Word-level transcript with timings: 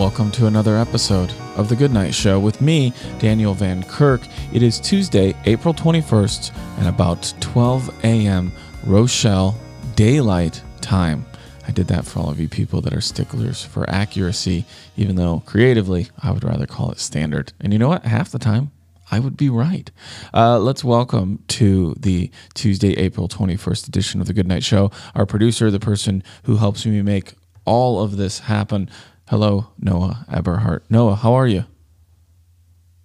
Welcome 0.00 0.30
to 0.30 0.46
another 0.46 0.78
episode 0.78 1.30
of 1.56 1.68
The 1.68 1.76
Goodnight 1.76 2.14
Show 2.14 2.40
with 2.40 2.62
me, 2.62 2.94
Daniel 3.18 3.52
Van 3.52 3.82
Kirk. 3.82 4.22
It 4.50 4.62
is 4.62 4.80
Tuesday, 4.80 5.34
April 5.44 5.74
21st, 5.74 6.56
and 6.78 6.88
about 6.88 7.34
12 7.40 8.02
a.m. 8.02 8.50
Rochelle 8.86 9.60
Daylight 9.96 10.62
Time. 10.80 11.26
I 11.68 11.72
did 11.72 11.86
that 11.88 12.06
for 12.06 12.20
all 12.20 12.30
of 12.30 12.40
you 12.40 12.48
people 12.48 12.80
that 12.80 12.94
are 12.94 13.02
sticklers 13.02 13.62
for 13.62 13.88
accuracy, 13.90 14.64
even 14.96 15.16
though 15.16 15.42
creatively 15.44 16.08
I 16.22 16.30
would 16.30 16.44
rather 16.44 16.66
call 16.66 16.90
it 16.92 16.98
standard. 16.98 17.52
And 17.60 17.74
you 17.74 17.78
know 17.78 17.90
what? 17.90 18.06
Half 18.06 18.30
the 18.30 18.38
time, 18.38 18.70
I 19.10 19.18
would 19.18 19.36
be 19.36 19.50
right. 19.50 19.90
Uh, 20.32 20.58
let's 20.60 20.82
welcome 20.82 21.44
to 21.48 21.94
the 21.98 22.30
Tuesday, 22.54 22.94
April 22.94 23.28
21st 23.28 23.88
edition 23.88 24.22
of 24.22 24.28
The 24.28 24.32
Goodnight 24.32 24.64
Show 24.64 24.90
our 25.14 25.26
producer, 25.26 25.70
the 25.70 25.78
person 25.78 26.24
who 26.44 26.56
helps 26.56 26.86
me 26.86 27.02
make 27.02 27.34
all 27.66 28.02
of 28.02 28.16
this 28.16 28.38
happen. 28.38 28.88
Hello, 29.30 29.68
Noah 29.78 30.26
Eberhart. 30.28 30.80
Noah, 30.90 31.14
how 31.14 31.34
are 31.34 31.46
you? 31.46 31.64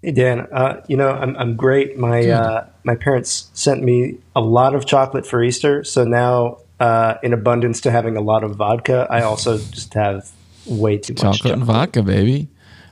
Hey 0.01 0.11
Dan, 0.11 0.47
uh, 0.51 0.81
you 0.87 0.97
know 0.97 1.09
I'm 1.09 1.35
I'm 1.37 1.55
great. 1.55 1.99
My 1.99 2.27
uh, 2.27 2.65
my 2.83 2.95
parents 2.95 3.51
sent 3.53 3.83
me 3.83 4.17
a 4.35 4.41
lot 4.41 4.73
of 4.73 4.87
chocolate 4.87 5.27
for 5.27 5.43
Easter, 5.43 5.83
so 5.83 6.03
now 6.03 6.57
uh, 6.79 7.15
in 7.21 7.31
abundance 7.31 7.79
to 7.81 7.91
having 7.91 8.17
a 8.17 8.21
lot 8.21 8.43
of 8.43 8.55
vodka, 8.55 9.05
I 9.07 9.21
also 9.21 9.59
just 9.59 9.93
have 9.93 10.31
way 10.65 10.97
too 10.97 11.13
much 11.13 11.21
chocolate, 11.21 11.37
chocolate. 11.37 11.53
and 11.53 11.63
vodka, 11.63 12.01
baby. 12.01 12.47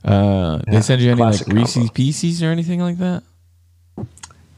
Uh, 0.06 0.60
Yeah, 0.68 0.74
they 0.74 0.82
send 0.82 1.02
you 1.02 1.12
any 1.12 1.22
like 1.22 1.48
Reese's. 1.48 1.90
Pieces 1.90 2.44
or 2.44 2.52
anything 2.52 2.82
like 2.82 3.00
that? 3.00 3.24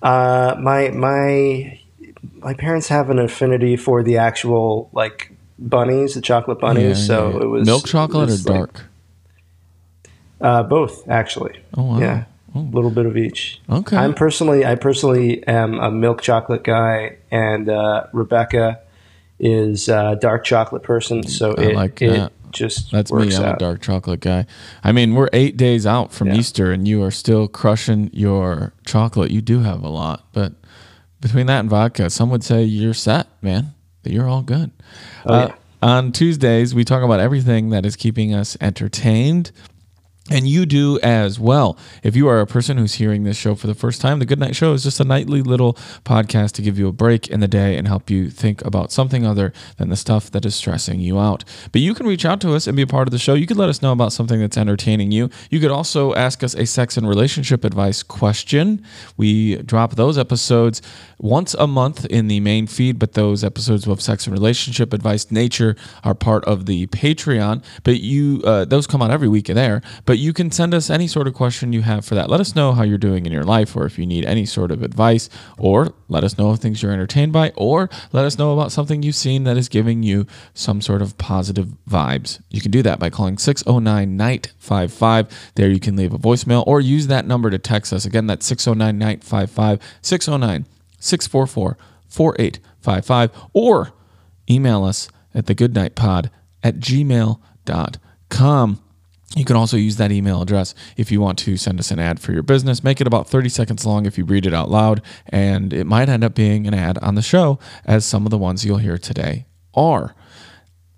Uh, 0.01 0.55
my 0.59 0.89
my 0.89 1.79
my 2.39 2.53
parents 2.53 2.89
have 2.89 3.09
an 3.09 3.19
affinity 3.19 3.77
for 3.77 4.03
the 4.03 4.17
actual 4.17 4.89
like 4.91 5.31
bunnies, 5.59 6.14
the 6.16 6.22
chocolate 6.22 6.59
bunnies. 6.59 7.00
Yeah, 7.00 7.06
so 7.06 7.30
yeah, 7.30 7.36
yeah. 7.38 7.42
it 7.44 7.48
was 7.48 7.66
milk 7.66 7.86
chocolate 7.86 8.30
it 8.30 8.31
or 8.31 8.34
was, 8.34 8.50
like, 8.50 8.58
dark. 8.58 8.86
uh, 10.42 10.64
both 10.64 11.08
actually. 11.09 11.59
oh 11.78 11.84
wow. 11.84 12.00
Yeah, 12.00 12.23
a 12.23 12.58
Oh, 12.58 12.61
little 12.72 12.89
bit 12.92 13.06
of 13.06 13.17
each. 13.17 13.59
okay. 13.70 13.98
I'm 13.98 14.14
personally, 14.14 14.66
I 14.66 14.76
personally 14.76 15.45
am 15.45 15.78
a 15.80 15.92
milk 15.92 16.22
chocolate 16.22 16.64
guy, 16.64 17.17
and 17.30 17.67
uh, 17.67 18.06
Rebecca 18.14 18.80
is 19.39 19.89
a 19.89 20.17
dark 20.22 20.45
chocolate 20.45 20.81
person. 20.83 21.23
So 21.28 21.53
I 21.58 21.61
it, 21.64 21.76
like 21.76 22.02
it 22.02 22.31
just 22.52 22.92
That's 22.92 23.11
me. 23.11 23.36
I'm 23.36 23.56
a 23.56 23.58
dark 23.58 23.81
chocolate 23.81 24.22
guy. 24.22 24.45
I 24.81 24.94
mean, 24.94 25.14
we're 25.16 25.28
eight 25.33 25.58
days 25.58 25.86
out 25.86 26.14
from 26.14 26.30
Yeah. 26.30 26.36
Easter, 26.36 26.72
and 26.72 26.88
you 26.88 27.03
are 27.03 27.11
still 27.11 27.50
crushing 27.50 28.09
your 28.14 28.72
chocolate. 28.86 29.31
You 29.31 29.42
do 29.42 29.59
have 29.59 29.83
a 29.83 29.89
lot, 29.89 30.23
but 30.31 30.53
between 31.20 31.48
that 31.48 31.59
and 31.59 31.70
vodka, 31.70 32.09
some 32.09 32.30
would 32.30 32.45
say 32.45 32.64
you're 32.64 32.94
set, 32.94 33.28
man. 33.42 33.73
That 34.06 34.14
you're 34.14 34.30
all 34.30 34.44
good. 34.44 34.72
Oh, 35.25 35.34
Uh, 35.34 35.52
on 35.81 36.11
Tuesdays, 36.11 36.73
we 36.75 36.86
talk 36.86 37.03
about 37.03 37.20
everything 37.20 37.72
that 37.72 37.86
is 37.86 37.95
keeping 37.95 38.34
us 38.34 38.56
entertained. 38.61 39.52
And 40.31 40.47
you 40.47 40.65
do 40.65 40.99
as 41.03 41.39
well. 41.39 41.77
If 42.02 42.15
you 42.15 42.27
are 42.27 42.41
a 42.41 42.47
person 42.47 42.80
who's 42.80 42.95
hearing 42.95 43.25
this 43.25 43.37
show 43.37 43.53
for 43.53 43.67
the 43.67 43.75
first 43.75 44.02
time, 44.02 44.17
the 44.17 44.25
Good 44.25 44.39
Night 44.39 44.55
Show 44.55 44.73
is 44.73 44.81
just 44.81 44.99
a 44.99 45.03
nightly 45.03 45.43
little 45.43 45.73
podcast 46.03 46.53
to 46.53 46.63
give 46.63 46.80
you 46.80 46.87
a 46.87 46.91
break 46.91 47.27
in 47.27 47.41
the 47.41 47.47
day 47.47 47.77
and 47.77 47.87
help 47.87 48.09
you 48.09 48.31
think 48.31 48.65
about 48.65 48.91
something 48.91 49.23
other 49.23 49.53
than 49.77 49.89
the 49.89 49.95
stuff 49.95 50.31
that 50.31 50.43
is 50.43 50.55
stressing 50.55 50.99
you 50.99 51.19
out. 51.19 51.43
But 51.71 51.81
you 51.81 51.93
can 51.93 52.08
reach 52.08 52.25
out 52.25 52.41
to 52.41 52.55
us 52.55 52.65
and 52.65 52.75
be 52.75 52.81
a 52.81 52.87
part 52.87 53.08
of 53.08 53.11
the 53.11 53.19
show. 53.19 53.35
You 53.35 53.45
could 53.45 53.58
let 53.58 53.69
us 53.69 53.83
know 53.83 53.91
about 53.91 54.14
something 54.14 54.39
that's 54.39 54.58
entertaining 54.58 55.11
you. 55.11 55.30
You 55.52 55.59
could 55.59 55.69
also 55.69 56.15
ask 56.15 56.43
us 56.43 56.55
a 56.55 56.65
sex 56.65 56.97
and 56.97 57.08
relationship 57.08 57.64
advice 57.64 58.02
question. 58.02 58.83
We 59.17 59.58
drop 59.58 59.93
those 59.93 60.17
episodes 60.17 60.81
once 61.19 61.53
a 61.53 61.67
month 61.67 62.03
in 62.05 62.30
the 62.30 62.39
main 62.39 62.65
feed, 62.65 62.97
but 62.97 63.14
those 63.14 63.43
episodes 63.43 63.87
of 63.87 64.02
sex 64.02 64.25
and 64.25 64.33
relationship 64.33 64.91
advice 64.91 65.30
nature 65.30 65.75
are 66.03 66.15
part 66.15 66.43
of 66.45 66.65
the 66.65 66.87
Patreon. 66.87 67.64
But 67.83 67.99
you 67.99 68.41
uh, 68.43 68.65
those 68.65 68.87
come 68.87 69.03
out 69.03 69.11
every 69.11 69.27
week 69.27 69.45
there. 69.45 69.83
But 70.05 70.14
you 70.17 70.33
can 70.33 70.52
send 70.52 70.73
us 70.73 70.89
any 70.89 71.08
sort 71.08 71.27
of 71.27 71.33
question 71.33 71.73
you 71.73 71.81
have 71.81 72.05
for 72.05 72.15
that. 72.15 72.30
Let 72.30 72.39
us 72.39 72.55
know 72.55 72.73
how 72.73 72.83
you're 72.83 72.98
doing 72.98 73.26
in 73.26 73.31
your 73.31 73.43
life, 73.43 73.76
or 73.76 73.86
if 73.86 73.98
you 73.98 74.05
need 74.05 74.26
any 74.26 74.45
sort 74.45 74.71
of 74.71 74.83
advice, 74.83 75.30
or 75.58 75.93
let 76.08 76.23
us 76.23 76.37
know 76.37 76.49
of 76.49 76.59
things 76.59 76.81
you're 76.81 76.92
entertained 76.92 77.33
by, 77.33 77.52
or 77.55 77.89
let 78.11 78.26
us 78.26 78.37
know 78.37 78.53
about 78.53 78.71
something 78.71 79.03
you've 79.03 79.15
seen 79.15 79.43
that 79.45 79.58
is 79.58 79.70
giving 79.70 80.03
you 80.03 80.27
some 80.53 80.81
sort 80.81 81.02
of 81.02 81.17
positive 81.17 81.70
vibes. 81.89 82.42
You 82.49 82.61
can 82.61 82.71
do 82.71 82.81
that 82.83 82.99
by 82.99 83.09
calling 83.09 83.37
609 83.37 84.17
Night 84.17 84.53
55. 84.59 85.52
There 85.55 85.70
you 85.70 85.80
can 85.80 85.95
leave 85.95 86.14
a 86.14 86.20
voicemail 86.20 86.65
or 86.67 86.82
use 86.82 87.08
that 87.08 87.26
number 87.26 87.49
to 87.49 87.58
text 87.58 87.93
us. 87.93 88.05
Again, 88.05 88.27
that's 88.27 88.45
609 88.45 88.97
Night 88.97 89.23
55 89.23 89.82
609 90.02 90.65
644 90.99 91.77
4855 92.08 93.32
or 93.53 93.93
email 94.49 94.83
us 94.83 95.09
at 95.33 95.45
thegoodnightpod 95.45 96.30
at 96.64 96.80
gmail.com. 96.80 97.42
You 99.36 99.43
can 99.43 99.55
also 99.55 99.75
use 99.75 99.97
that 99.97 100.11
email 100.11 100.41
address 100.41 100.75
if 100.97 101.11
you 101.11 101.19
want 101.19 101.39
to 101.39 101.58
send 101.58 101.80
us 101.80 101.91
an 101.91 101.99
ad 101.99 102.19
for 102.19 102.31
your 102.31 102.43
business. 102.43 102.83
Make 102.83 103.02
it 103.02 103.08
about 103.08 103.27
30 103.27 103.49
seconds 103.49 103.86
long 103.86 104.05
if 104.05 104.17
you 104.17 104.25
read 104.25 104.45
it 104.45 104.53
out 104.53 104.69
loud, 104.69 105.02
and 105.27 105.73
it 105.73 105.86
might 105.86 106.09
end 106.09 106.23
up 106.23 106.36
being 106.36 106.67
an 106.67 106.73
ad 106.73 106.97
on 106.99 107.15
the 107.15 107.21
show, 107.21 107.59
as 107.85 108.05
some 108.05 108.25
of 108.25 108.30
the 108.30 108.37
ones 108.37 108.65
you'll 108.65 108.77
hear 108.77 108.97
today 108.97 109.45
are. 109.73 110.15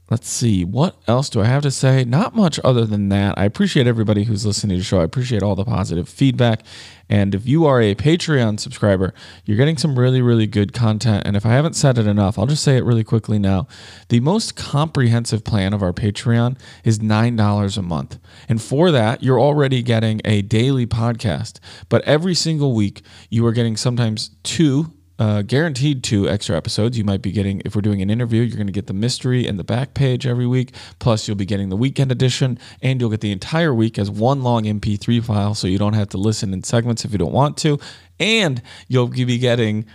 Let's 0.09 0.29
see. 0.29 0.63
What 0.63 0.95
else 1.05 1.29
do 1.29 1.41
I 1.41 1.45
have 1.45 1.63
to 1.63 1.71
say? 1.71 2.05
Not 2.05 2.33
much 2.33 2.61
other 2.63 2.85
than 2.85 3.09
that. 3.09 3.37
I 3.37 3.43
appreciate 3.43 3.87
everybody 3.87 4.23
who's 4.23 4.45
listening 4.45 4.77
to 4.77 4.79
the 4.79 4.83
show. 4.85 5.01
I 5.01 5.03
appreciate 5.03 5.43
all 5.43 5.55
the 5.55 5.65
positive 5.65 6.07
feedback. 6.07 6.63
And 7.09 7.35
if 7.35 7.45
you 7.45 7.65
are 7.65 7.81
a 7.81 7.93
Patreon 7.93 8.57
subscriber, 8.59 9.13
you're 9.43 9.57
getting 9.57 9.77
some 9.77 9.99
really, 9.99 10.21
really 10.21 10.47
good 10.47 10.71
content. 10.71 11.23
And 11.25 11.35
if 11.35 11.45
I 11.45 11.49
haven't 11.49 11.75
said 11.75 11.97
it 11.97 12.07
enough, 12.07 12.39
I'll 12.39 12.45
just 12.45 12.63
say 12.63 12.77
it 12.77 12.85
really 12.85 13.03
quickly 13.03 13.37
now. 13.37 13.67
The 14.07 14.21
most 14.21 14.55
comprehensive 14.55 15.43
plan 15.43 15.73
of 15.73 15.83
our 15.83 15.93
Patreon 15.93 16.57
is 16.85 16.99
$9 16.99 17.77
a 17.77 17.81
month. 17.81 18.17
And 18.47 18.61
for 18.61 18.91
that, 18.91 19.23
you're 19.23 19.41
already 19.41 19.81
getting 19.83 20.21
a 20.23 20.41
daily 20.41 20.87
podcast. 20.87 21.59
But 21.89 22.01
every 22.03 22.33
single 22.33 22.73
week, 22.73 23.01
you 23.29 23.45
are 23.45 23.51
getting 23.53 23.75
sometimes 23.75 24.31
two 24.43 24.93
uh, 25.19 25.41
guaranteed 25.41 26.03
two 26.03 26.29
extra 26.29 26.55
episodes. 26.55 26.97
You 26.97 27.03
might 27.03 27.21
be 27.21 27.31
getting, 27.31 27.61
if 27.65 27.75
we're 27.75 27.81
doing 27.81 28.01
an 28.01 28.09
interview, 28.09 28.41
you're 28.41 28.57
going 28.57 28.67
to 28.67 28.73
get 28.73 28.87
the 28.87 28.93
mystery 28.93 29.47
and 29.47 29.57
the 29.57 29.63
back 29.63 29.93
page 29.93 30.27
every 30.27 30.47
week. 30.47 30.73
Plus, 30.99 31.27
you'll 31.27 31.37
be 31.37 31.45
getting 31.45 31.69
the 31.69 31.75
weekend 31.75 32.11
edition, 32.11 32.59
and 32.81 33.01
you'll 33.01 33.09
get 33.09 33.21
the 33.21 33.31
entire 33.31 33.73
week 33.73 33.97
as 33.97 34.09
one 34.11 34.43
long 34.43 34.63
MP3 34.63 35.23
file, 35.23 35.53
so 35.55 35.67
you 35.67 35.77
don't 35.77 35.93
have 35.93 36.09
to 36.09 36.17
listen 36.17 36.53
in 36.53 36.63
segments 36.63 37.03
if 37.03 37.11
you 37.11 37.17
don't 37.17 37.33
want 37.33 37.57
to. 37.57 37.79
And 38.19 38.61
you'll 38.87 39.07
be 39.07 39.37
getting 39.37 39.85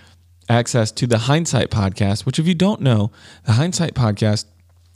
access 0.48 0.90
to 0.92 1.06
the 1.06 1.18
Hindsight 1.18 1.70
podcast, 1.70 2.26
which, 2.26 2.38
if 2.38 2.46
you 2.46 2.54
don't 2.54 2.80
know, 2.80 3.12
the 3.44 3.52
Hindsight 3.52 3.94
podcast 3.94 4.46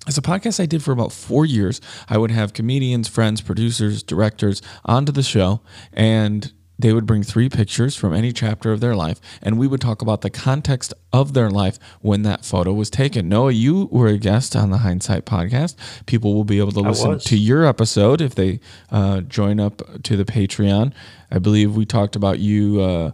it's 0.06 0.19
a 0.19 0.22
podcast 0.22 0.60
I 0.60 0.66
did 0.66 0.84
for 0.84 0.93
about 0.93 1.12
four 1.12 1.44
years. 1.44 1.81
I 2.08 2.16
would 2.16 2.31
have 2.31 2.53
comedians, 2.53 3.08
friends, 3.08 3.41
producers, 3.41 4.04
directors 4.04 4.62
onto 4.84 5.10
the 5.10 5.25
show, 5.25 5.62
and 5.93 6.53
they 6.78 6.92
would 6.92 7.06
bring 7.06 7.22
three 7.22 7.48
pictures 7.48 7.97
from 7.97 8.12
any 8.12 8.32
chapter 8.32 8.72
of 8.72 8.81
their 8.81 8.94
life, 8.94 9.20
and 9.42 9.59
we 9.59 9.66
would 9.66 9.81
talk 9.81 10.03
about 10.03 10.20
the 10.20 10.31
context 10.31 10.92
of 11.12 11.32
their 11.32 11.50
life 11.50 11.78
when 12.00 12.22
that 12.22 12.44
photo 12.44 12.73
was 12.73 12.90
taken. 12.90 13.28
Noah, 13.28 13.52
you 13.52 13.88
were 13.90 14.08
a 14.08 14.19
guest 14.19 14.55
on 14.55 14.70
the 14.70 14.78
Hindsight 14.78 15.25
podcast. 15.25 15.76
People 16.06 16.34
will 16.34 16.44
be 16.44 16.58
able 16.58 16.73
to 16.73 16.81
listen 16.81 17.19
to 17.19 17.37
your 17.37 17.64
episode 17.64 18.20
if 18.20 18.34
they 18.34 18.61
uh, 18.90 19.23
join 19.23 19.61
up 19.61 20.02
to 20.02 20.17
the 20.17 20.25
Patreon. 20.25 20.93
I 21.31 21.38
believe 21.38 21.76
we 21.76 21.87
talked 21.87 22.17
about 22.17 22.38
you 22.38 22.81
uh, 22.81 23.11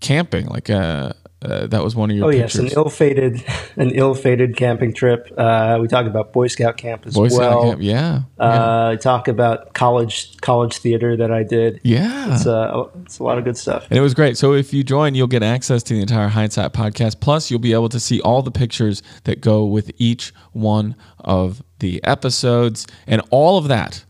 camping, 0.00 0.46
like 0.46 0.70
uh, 0.70 1.12
uh, 1.44 1.66
that 1.66 1.82
was 1.82 1.94
one 1.96 2.10
of 2.10 2.16
your 2.16 2.26
Oh 2.26 2.30
yes, 2.30 2.54
an 2.54 2.68
ill-fated, 2.68 3.44
an 3.76 3.90
ill-fated 3.90 4.56
camping 4.56 4.92
trip. 4.92 5.32
Uh, 5.36 5.78
we 5.80 5.88
talk 5.88 6.06
about 6.06 6.32
Boy 6.32 6.46
Scout 6.46 6.76
camp 6.76 7.06
as 7.06 7.14
Boy 7.14 7.28
Scout 7.28 7.50
well. 7.50 7.62
camp, 7.70 7.82
yeah, 7.82 8.22
yeah. 8.38 8.44
Uh, 8.44 8.96
talk 8.96 9.28
about 9.28 9.74
college 9.74 10.36
college 10.40 10.76
theater 10.78 11.16
that 11.16 11.30
I 11.30 11.42
did. 11.42 11.80
yeah. 11.82 12.34
It's, 12.34 12.46
uh, 12.46 12.88
it's 13.02 13.18
a 13.18 13.24
lot 13.24 13.38
of 13.38 13.44
good 13.44 13.56
stuff. 13.56 13.86
And 13.90 13.98
it 13.98 14.02
was 14.02 14.14
great. 14.14 14.36
So 14.36 14.54
if 14.54 14.72
you 14.72 14.82
join, 14.84 15.14
you'll 15.14 15.26
get 15.26 15.42
access 15.42 15.82
to 15.84 15.94
the 15.94 16.00
entire 16.00 16.28
Hindsight 16.28 16.72
podcast. 16.72 17.20
Plus, 17.20 17.50
you'll 17.50 17.60
be 17.60 17.72
able 17.72 17.88
to 17.88 18.00
see 18.00 18.20
all 18.20 18.42
the 18.42 18.50
pictures 18.50 19.02
that 19.24 19.40
go 19.40 19.64
with 19.64 19.90
each 19.98 20.32
one 20.52 20.94
of 21.20 21.62
the 21.78 22.02
episodes 22.04 22.86
and 23.06 23.22
all 23.30 23.58
of 23.58 23.68
that. 23.68 24.04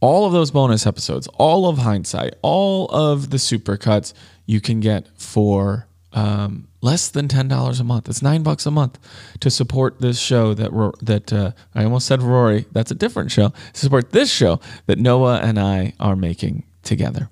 All 0.00 0.26
of 0.26 0.32
those 0.32 0.52
bonus 0.52 0.86
episodes, 0.86 1.26
all 1.34 1.68
of 1.68 1.78
Hindsight, 1.78 2.34
all 2.40 2.86
of 2.86 3.30
the 3.30 3.36
supercuts 3.36 4.12
you 4.46 4.60
can 4.60 4.78
get 4.78 5.08
for 5.20 5.87
um, 6.18 6.66
less 6.80 7.08
than 7.08 7.28
ten 7.28 7.48
dollars 7.48 7.80
a 7.80 7.84
month. 7.84 8.08
It's 8.08 8.22
nine 8.22 8.42
bucks 8.42 8.66
a 8.66 8.70
month 8.70 8.98
to 9.40 9.50
support 9.50 10.00
this 10.00 10.18
show 10.18 10.54
that 10.54 10.70
that 11.02 11.32
uh, 11.32 11.52
I 11.74 11.84
almost 11.84 12.06
said 12.06 12.22
Rory. 12.22 12.66
That's 12.72 12.90
a 12.90 12.94
different 12.94 13.30
show. 13.30 13.48
To 13.72 13.80
support 13.80 14.10
this 14.10 14.30
show 14.30 14.60
that 14.86 14.98
Noah 14.98 15.38
and 15.38 15.58
I 15.58 15.92
are 16.00 16.16
making 16.16 16.64
together. 16.82 17.30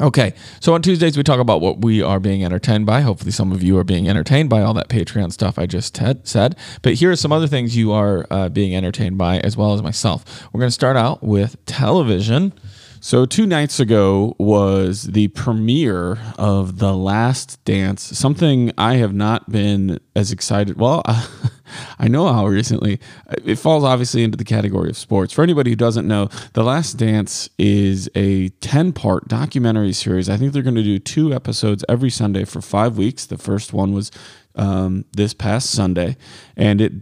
Okay, 0.00 0.32
so 0.60 0.72
on 0.74 0.82
Tuesdays 0.82 1.16
we 1.16 1.22
talk 1.22 1.40
about 1.40 1.60
what 1.60 1.82
we 1.82 2.02
are 2.02 2.20
being 2.20 2.44
entertained 2.44 2.86
by. 2.86 3.00
Hopefully, 3.00 3.32
some 3.32 3.52
of 3.52 3.62
you 3.62 3.76
are 3.78 3.84
being 3.84 4.08
entertained 4.08 4.48
by 4.48 4.62
all 4.62 4.74
that 4.74 4.88
Patreon 4.88 5.32
stuff 5.32 5.58
I 5.58 5.66
just 5.66 5.98
said. 6.24 6.56
But 6.82 6.94
here 6.94 7.10
are 7.10 7.16
some 7.16 7.32
other 7.32 7.46
things 7.46 7.76
you 7.76 7.92
are 7.92 8.26
uh, 8.30 8.48
being 8.48 8.74
entertained 8.74 9.18
by, 9.18 9.40
as 9.40 9.56
well 9.56 9.74
as 9.74 9.82
myself. 9.82 10.48
We're 10.52 10.60
going 10.60 10.68
to 10.68 10.72
start 10.72 10.96
out 10.96 11.22
with 11.22 11.56
television. 11.66 12.52
So, 13.02 13.24
two 13.24 13.46
nights 13.46 13.80
ago 13.80 14.36
was 14.38 15.04
the 15.04 15.28
premiere 15.28 16.18
of 16.38 16.80
The 16.80 16.94
Last 16.94 17.64
Dance, 17.64 18.02
something 18.02 18.72
I 18.76 18.96
have 18.96 19.14
not 19.14 19.50
been 19.50 19.98
as 20.14 20.32
excited. 20.32 20.78
Well, 20.78 21.02
I 21.98 22.08
know 22.08 22.30
how 22.30 22.46
recently. 22.46 23.00
It 23.42 23.56
falls 23.56 23.84
obviously 23.84 24.22
into 24.22 24.36
the 24.36 24.44
category 24.44 24.90
of 24.90 24.98
sports. 24.98 25.32
For 25.32 25.42
anybody 25.42 25.70
who 25.70 25.76
doesn't 25.76 26.06
know, 26.06 26.28
The 26.52 26.62
Last 26.62 26.98
Dance 26.98 27.48
is 27.56 28.10
a 28.14 28.50
10 28.60 28.92
part 28.92 29.28
documentary 29.28 29.94
series. 29.94 30.28
I 30.28 30.36
think 30.36 30.52
they're 30.52 30.62
going 30.62 30.74
to 30.74 30.82
do 30.82 30.98
two 30.98 31.32
episodes 31.32 31.82
every 31.88 32.10
Sunday 32.10 32.44
for 32.44 32.60
five 32.60 32.98
weeks. 32.98 33.24
The 33.24 33.38
first 33.38 33.72
one 33.72 33.94
was 33.94 34.10
um, 34.56 35.06
this 35.12 35.32
past 35.32 35.70
Sunday, 35.70 36.18
and 36.54 36.82
it 36.82 36.92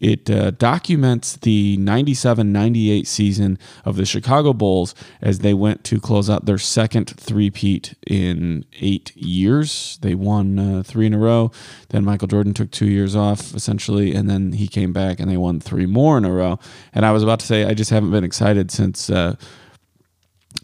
it 0.00 0.30
uh, 0.30 0.52
documents 0.52 1.36
the 1.36 1.76
97-98 1.78 3.06
season 3.06 3.58
of 3.84 3.96
the 3.96 4.06
Chicago 4.06 4.52
Bulls 4.52 4.94
as 5.20 5.40
they 5.40 5.54
went 5.54 5.84
to 5.84 6.00
close 6.00 6.30
out 6.30 6.46
their 6.46 6.58
second 6.58 7.08
three-peat 7.16 7.94
in 8.06 8.64
eight 8.80 9.14
years. 9.16 9.98
They 10.02 10.14
won 10.14 10.58
uh, 10.58 10.82
three 10.84 11.06
in 11.06 11.14
a 11.14 11.18
row. 11.18 11.50
Then 11.88 12.04
Michael 12.04 12.28
Jordan 12.28 12.54
took 12.54 12.70
two 12.70 12.88
years 12.88 13.16
off, 13.16 13.54
essentially, 13.54 14.14
and 14.14 14.30
then 14.30 14.52
he 14.52 14.68
came 14.68 14.92
back 14.92 15.18
and 15.18 15.30
they 15.30 15.36
won 15.36 15.60
three 15.60 15.86
more 15.86 16.16
in 16.16 16.24
a 16.24 16.32
row. 16.32 16.58
And 16.92 17.04
I 17.04 17.12
was 17.12 17.22
about 17.22 17.40
to 17.40 17.46
say, 17.46 17.64
I 17.64 17.74
just 17.74 17.90
haven't 17.90 18.10
been 18.10 18.24
excited 18.24 18.70
since 18.70 19.10
uh, 19.10 19.34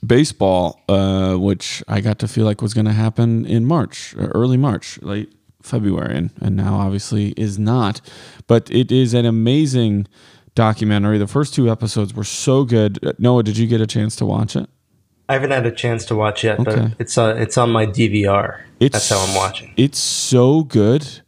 baseball, 0.06 0.80
uh, 0.88 1.34
which 1.34 1.82
I 1.88 2.00
got 2.00 2.18
to 2.20 2.28
feel 2.28 2.44
like 2.44 2.62
was 2.62 2.74
going 2.74 2.86
to 2.86 2.92
happen 2.92 3.44
in 3.46 3.64
March, 3.64 4.14
early 4.16 4.56
March, 4.56 5.00
late 5.02 5.32
February, 5.64 6.16
and, 6.16 6.30
and 6.40 6.56
now 6.56 6.76
obviously 6.76 7.32
is 7.36 7.58
not. 7.58 8.00
But 8.46 8.70
it 8.70 8.92
is 8.92 9.14
an 9.14 9.24
amazing 9.24 10.06
documentary. 10.54 11.18
The 11.18 11.26
first 11.26 11.54
two 11.54 11.70
episodes 11.70 12.14
were 12.14 12.24
so 12.24 12.64
good. 12.64 13.04
Uh, 13.04 13.12
Noah, 13.18 13.42
did 13.42 13.56
you 13.56 13.66
get 13.66 13.80
a 13.80 13.86
chance 13.86 14.14
to 14.16 14.26
watch 14.26 14.56
it? 14.56 14.68
I 15.28 15.32
haven't 15.32 15.52
had 15.52 15.64
a 15.64 15.72
chance 15.72 16.04
to 16.06 16.14
watch 16.14 16.44
yet, 16.44 16.60
okay. 16.60 16.82
but 16.82 16.92
it's 16.98 17.16
uh, 17.16 17.34
it's 17.38 17.56
on 17.56 17.70
my 17.70 17.86
DVR. 17.86 18.60
It's, 18.78 18.92
That's 18.92 19.08
how 19.08 19.18
I'm 19.26 19.34
watching. 19.34 19.72
It's 19.76 19.98
so 19.98 20.64
good. 20.64 21.22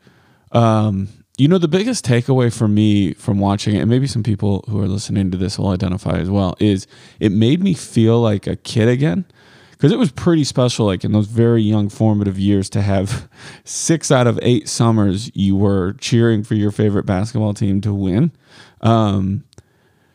Um, 0.53 1.09
you 1.39 1.49
know, 1.49 1.59
the 1.59 1.69
biggest 1.69 2.05
takeaway 2.05 2.55
for 2.55 2.69
me 2.69 3.15
from 3.15 3.39
watching 3.39 3.75
it, 3.75 3.81
and 3.81 3.91
maybe 3.91 4.07
some 4.07 4.23
people 4.23 4.65
who 4.69 4.81
are 4.81 4.89
listening 4.89 5.31
to 5.31 5.39
this 5.39 5.59
will 5.59 5.69
identify 5.69 6.19
as 6.19 6.31
well, 6.31 6.57
is 6.61 6.87
it 7.21 7.33
made 7.33 7.63
me 7.63 7.73
feel 7.75 8.21
like 8.21 8.47
a 8.47 8.57
kid 8.57 8.89
again 8.89 9.25
because 9.77 9.93
it 9.93 9.99
was 9.99 10.11
pretty 10.11 10.45
special 10.45 10.87
like 10.87 11.05
in 11.05 11.13
those 11.13 11.27
very 11.27 11.63
young 11.63 11.89
formative 11.89 12.39
years 12.39 12.71
to 12.71 12.83
have 12.83 13.29
six 13.65 14.11
out 14.11 14.27
of 14.27 14.39
eight 14.43 14.69
summers 14.69 15.31
you 15.35 15.57
were 15.57 15.93
cheering 15.95 16.43
for 16.43 16.55
your 16.55 16.71
favorite 16.71 17.05
basketball 17.05 17.55
team 17.55 17.81
to 17.83 17.93
win. 17.93 18.33
Um, 18.81 19.45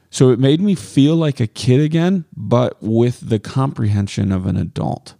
so 0.10 0.30
it 0.30 0.40
made 0.40 0.60
me 0.60 0.76
feel 0.76 1.16
like 1.16 1.40
a 1.40 1.48
kid 1.48 1.80
again 1.80 2.26
but 2.36 2.82
with 2.82 3.30
the 3.30 3.40
comprehension 3.40 4.32
of 4.32 4.46
an 4.46 4.58
adult. 4.58 5.16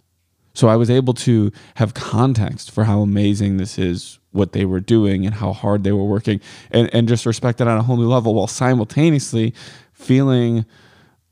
So 0.54 0.68
i 0.68 0.76
was 0.76 0.90
able 0.90 1.14
to 1.14 1.50
have 1.76 1.94
context 1.94 2.70
for 2.70 2.84
how 2.84 3.00
amazing 3.00 3.56
this 3.56 3.78
is 3.78 4.18
what 4.32 4.52
they 4.52 4.64
were 4.64 4.80
doing 4.80 5.24
and 5.24 5.34
how 5.34 5.52
hard 5.52 5.84
they 5.84 5.92
were 5.92 6.04
working 6.04 6.40
and, 6.70 6.92
and 6.94 7.06
just 7.06 7.26
respect 7.26 7.60
it 7.60 7.68
on 7.68 7.78
a 7.78 7.82
whole 7.82 7.96
new 7.96 8.08
level 8.08 8.34
while 8.34 8.46
simultaneously 8.46 9.54
feeling 9.92 10.64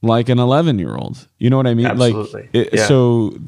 like 0.02 0.28
an 0.28 0.38
11 0.38 0.78
year 0.78 0.94
old. 0.94 1.26
You 1.38 1.50
know 1.50 1.56
what 1.56 1.66
I 1.66 1.74
mean? 1.74 1.86
Absolutely. 1.86 2.42
Like, 2.42 2.50
it, 2.52 2.68
yeah. 2.72 2.86
so 2.86 3.38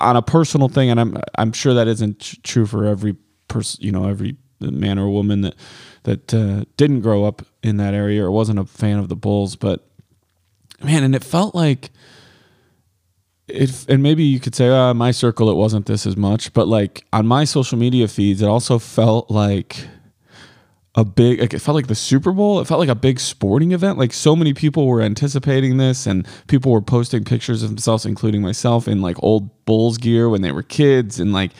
on 0.00 0.16
a 0.16 0.22
personal 0.22 0.68
thing, 0.68 0.90
and 0.90 1.00
I'm, 1.00 1.16
I'm 1.36 1.52
sure 1.52 1.74
that 1.74 1.88
isn't 1.88 2.42
true 2.42 2.66
for 2.66 2.86
every 2.86 3.16
person, 3.48 3.82
you 3.84 3.92
know, 3.92 4.08
every 4.08 4.36
man 4.60 4.98
or 4.98 5.08
woman 5.08 5.42
that, 5.42 5.54
that 6.04 6.34
uh, 6.34 6.64
didn't 6.76 7.00
grow 7.00 7.24
up 7.24 7.42
in 7.62 7.76
that 7.76 7.94
area 7.94 8.24
or 8.24 8.30
wasn't 8.30 8.58
a 8.58 8.64
fan 8.64 8.98
of 8.98 9.08
the 9.08 9.16
Bulls, 9.16 9.56
but 9.56 9.86
man, 10.82 11.04
and 11.04 11.14
it 11.14 11.24
felt 11.24 11.54
like, 11.54 11.90
it, 13.46 13.86
and 13.88 14.02
maybe 14.02 14.22
you 14.22 14.40
could 14.40 14.54
say, 14.54 14.68
oh, 14.68 14.94
my 14.94 15.10
circle, 15.10 15.50
it 15.50 15.54
wasn't 15.54 15.86
this 15.86 16.06
as 16.06 16.16
much, 16.16 16.52
but 16.52 16.68
like 16.68 17.04
on 17.12 17.26
my 17.26 17.44
social 17.44 17.78
media 17.78 18.08
feeds, 18.08 18.42
it 18.42 18.48
also 18.48 18.78
felt 18.78 19.30
like, 19.30 19.86
a 21.00 21.04
big 21.04 21.40
like 21.40 21.54
it 21.54 21.60
felt 21.60 21.74
like 21.74 21.86
the 21.86 21.94
Super 21.94 22.30
Bowl. 22.30 22.60
It 22.60 22.66
felt 22.66 22.78
like 22.78 22.90
a 22.90 22.94
big 22.94 23.18
sporting 23.18 23.72
event. 23.72 23.96
Like 23.96 24.12
so 24.12 24.36
many 24.36 24.52
people 24.52 24.86
were 24.86 25.00
anticipating 25.00 25.78
this 25.78 26.06
and 26.06 26.26
people 26.46 26.70
were 26.70 26.82
posting 26.82 27.24
pictures 27.24 27.62
of 27.62 27.70
themselves, 27.70 28.04
including 28.04 28.42
myself, 28.42 28.86
in 28.86 29.00
like 29.00 29.16
old 29.22 29.64
Bulls 29.64 29.96
gear 29.96 30.28
when 30.28 30.42
they 30.42 30.52
were 30.52 30.62
kids. 30.62 31.18
And 31.18 31.32
like 31.32 31.52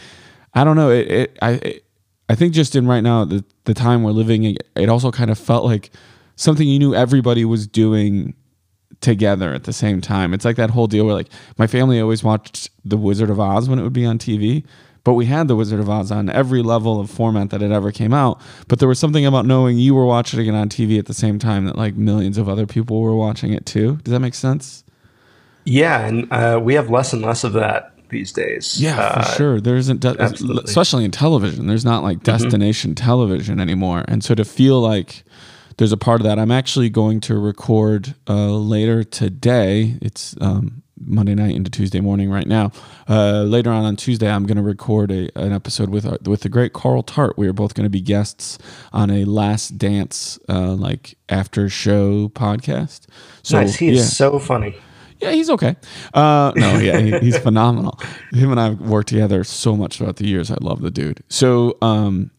I 0.53 0.63
don't 0.63 0.77
know, 0.77 0.91
it, 0.91 1.11
it 1.11 1.39
I 1.41 1.51
it, 1.53 1.85
I 2.29 2.35
think 2.35 2.53
just 2.53 2.77
in 2.77 2.87
right 2.87 3.01
now 3.01 3.25
the 3.25 3.43
the 3.65 3.73
time 3.73 4.03
we're 4.03 4.11
living 4.11 4.45
in, 4.45 4.59
it 4.77 4.91
also 4.91 5.11
kind 5.11 5.31
of 5.31 5.39
felt 5.39 5.65
like 5.65 5.91
something 6.37 6.69
you 6.69 6.79
knew 6.79 6.95
everybody 6.95 7.47
was 7.47 7.67
doing 7.67 8.35
together 9.01 9.55
at 9.55 9.65
the 9.65 9.73
same 9.73 10.03
time. 10.03 10.35
It's 10.35 10.45
like 10.45 10.57
that 10.57 10.71
whole 10.71 10.87
deal 10.87 11.07
where 11.07 11.15
like 11.15 11.31
my 11.57 11.67
family 11.67 11.99
always 11.99 12.23
watched 12.23 12.69
The 12.85 12.99
Wizard 12.99 13.31
of 13.31 13.41
Oz 13.41 13.71
when 13.71 13.79
it 13.79 13.83
would 13.83 13.95
be 13.95 14.05
on 14.05 14.19
TV. 14.19 14.65
But 15.05 15.15
we 15.15 15.27
had 15.27 15.49
The 15.49 15.57
Wizard 15.57 15.81
of 15.81 15.89
Oz 15.89 16.11
on 16.11 16.29
every 16.29 16.63
level 16.63 17.01
of 17.01 17.11
format 17.11 17.51
that 17.51 17.63
it 17.63 17.71
ever 17.71 17.91
came 17.91 18.13
out. 18.13 18.41
But 18.69 18.79
there 18.79 18.89
was 18.89 18.99
something 18.99 19.25
about 19.25 19.47
knowing 19.47 19.79
you 19.79 19.95
were 19.95 20.05
watching 20.05 20.47
it 20.47 20.55
on 20.55 20.69
TV 20.69 20.99
at 20.99 21.07
the 21.07 21.15
same 21.15 21.39
time 21.39 21.65
that 21.65 21.77
like 21.77 21.95
millions 21.95 22.39
of 22.39 22.49
other 22.49 22.67
people 22.67 23.01
were 23.01 23.17
watching 23.17 23.53
it 23.53 23.67
too. 23.67 23.97
Does 24.05 24.13
that 24.13 24.21
make 24.21 24.35
sense? 24.35 24.85
Yeah, 25.65 26.07
and 26.07 26.31
uh, 26.33 26.61
we 26.63 26.75
have 26.75 26.91
less 26.91 27.13
and 27.13 27.23
less 27.23 27.45
of 27.45 27.53
that 27.55 27.95
these 28.09 28.33
days. 28.33 28.81
Yeah, 28.81 28.99
uh, 28.99 29.23
for 29.23 29.37
sure. 29.37 29.61
There 29.61 29.77
isn't, 29.77 30.01
de- 30.01 30.23
especially 30.65 31.05
in 31.05 31.11
television. 31.11 31.67
There's 31.67 31.85
not 31.85 32.03
like 32.03 32.19
mm-hmm. 32.19 32.25
destination 32.25 32.95
mm-hmm. 32.95 33.05
television 33.05 33.61
anymore, 33.61 34.05
and 34.09 34.23
so 34.23 34.35
to 34.35 34.45
feel 34.45 34.81
like 34.81 35.23
there's 35.81 35.93
a 35.93 35.97
part 35.97 36.21
of 36.21 36.27
that, 36.27 36.39
I'm 36.39 36.51
actually 36.51 36.91
going 36.91 37.21
to 37.23 37.39
record 37.39 38.15
uh, 38.29 38.51
later 38.51 39.03
today. 39.03 39.97
It's 40.03 40.37
um, 40.41 40.83
Monday 41.01 41.35
night 41.35 41.55
into 41.55 41.71
Tuesday 41.71 42.01
morning 42.01 42.31
right 42.31 42.47
now. 42.47 42.73
Uh, 43.09 43.43
later 43.43 43.71
on 43.71 43.85
on 43.85 43.97
Tuesday, 43.97 44.31
I'm 44.31 44.47
going 44.47 44.57
to 44.57 44.63
record 44.63 45.11
a, 45.11 45.31
an 45.39 45.53
episode 45.53 45.91
with 45.91 46.07
uh, 46.07 46.19
with 46.25 46.43
the 46.43 46.49
great 46.49 46.73
Carl 46.73 47.03
Tart. 47.03 47.37
We 47.37 47.49
are 47.49 47.53
both 47.53 47.75
going 47.75 47.85
to 47.85 47.91
be 47.91 48.01
guests 48.01 48.59
on 48.93 49.11
a 49.11 49.25
Last 49.25 49.79
Dance 49.79 50.39
uh, 50.49 50.75
like 50.75 51.17
after 51.29 51.69
show 51.69 52.29
podcast. 52.29 53.07
So, 53.43 53.61
nice. 53.61 53.77
He 53.77 53.89
is 53.89 53.99
yeah. 53.99 54.05
so 54.05 54.39
funny. 54.39 54.77
Yeah, 55.21 55.33
he's 55.33 55.51
okay. 55.51 55.77
Uh, 56.15 56.53
no, 56.57 56.79
yeah, 56.79 56.99
he, 56.99 57.19
he's 57.19 57.39
phenomenal. 57.43 57.99
Him 58.33 58.51
and 58.51 58.61
I 58.61 58.71
have 58.71 58.81
worked 58.81 59.11
together 59.11 59.45
so 59.45 59.77
much 59.77 59.99
throughout 59.99 60.17
the 60.17 60.27
years. 60.27 60.51
I 60.51 60.57
love 60.61 60.81
the 60.81 60.91
dude. 60.91 61.23
So, 61.29 61.77
um, 61.83 62.31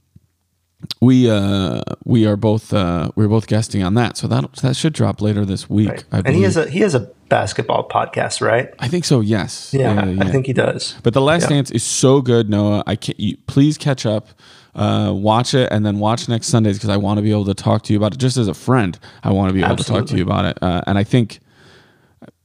we 0.99 1.29
uh 1.29 1.81
we 2.05 2.25
are 2.25 2.35
both 2.35 2.73
uh 2.73 3.11
we're 3.15 3.27
both 3.27 3.47
guesting 3.47 3.83
on 3.83 3.93
that 3.95 4.17
so 4.17 4.27
that 4.27 4.51
that 4.57 4.75
should 4.75 4.93
drop 4.93 5.21
later 5.21 5.45
this 5.45 5.69
week 5.69 5.89
right. 5.89 6.05
and 6.11 6.35
he 6.35 6.43
has 6.43 6.57
a 6.57 6.69
he 6.69 6.79
has 6.79 6.95
a 6.95 6.99
basketball 7.29 7.87
podcast 7.87 8.41
right 8.41 8.73
i 8.79 8.87
think 8.87 9.05
so 9.05 9.19
yes 9.19 9.73
yeah, 9.73 9.93
yeah, 9.93 10.05
yeah. 10.05 10.23
i 10.23 10.31
think 10.31 10.45
he 10.45 10.53
does 10.53 10.95
but 11.03 11.13
the 11.13 11.21
last 11.21 11.43
yeah. 11.43 11.49
dance 11.49 11.71
is 11.71 11.83
so 11.83 12.21
good 12.21 12.49
noah 12.49 12.83
i 12.87 12.95
can't 12.95 13.19
you, 13.19 13.37
please 13.47 13.77
catch 13.77 14.05
up 14.05 14.29
uh, 14.73 15.11
watch 15.13 15.53
it 15.53 15.69
and 15.69 15.85
then 15.85 15.99
watch 15.99 16.29
next 16.29 16.47
sundays 16.47 16.77
because 16.77 16.89
i 16.89 16.97
want 16.97 17.17
to 17.17 17.21
be 17.21 17.31
able 17.31 17.45
to 17.45 17.53
talk 17.53 17.81
to 17.81 17.91
you 17.91 17.99
about 17.99 18.13
it 18.13 18.17
just 18.17 18.37
as 18.37 18.47
a 18.47 18.53
friend 18.53 18.99
i 19.23 19.31
want 19.31 19.49
to 19.49 19.53
be 19.53 19.59
able 19.59 19.71
Absolutely. 19.71 19.95
to 19.95 20.01
talk 20.01 20.09
to 20.11 20.17
you 20.17 20.23
about 20.23 20.45
it 20.45 20.57
uh, 20.61 20.81
and 20.87 20.97
i 20.97 21.03
think 21.03 21.39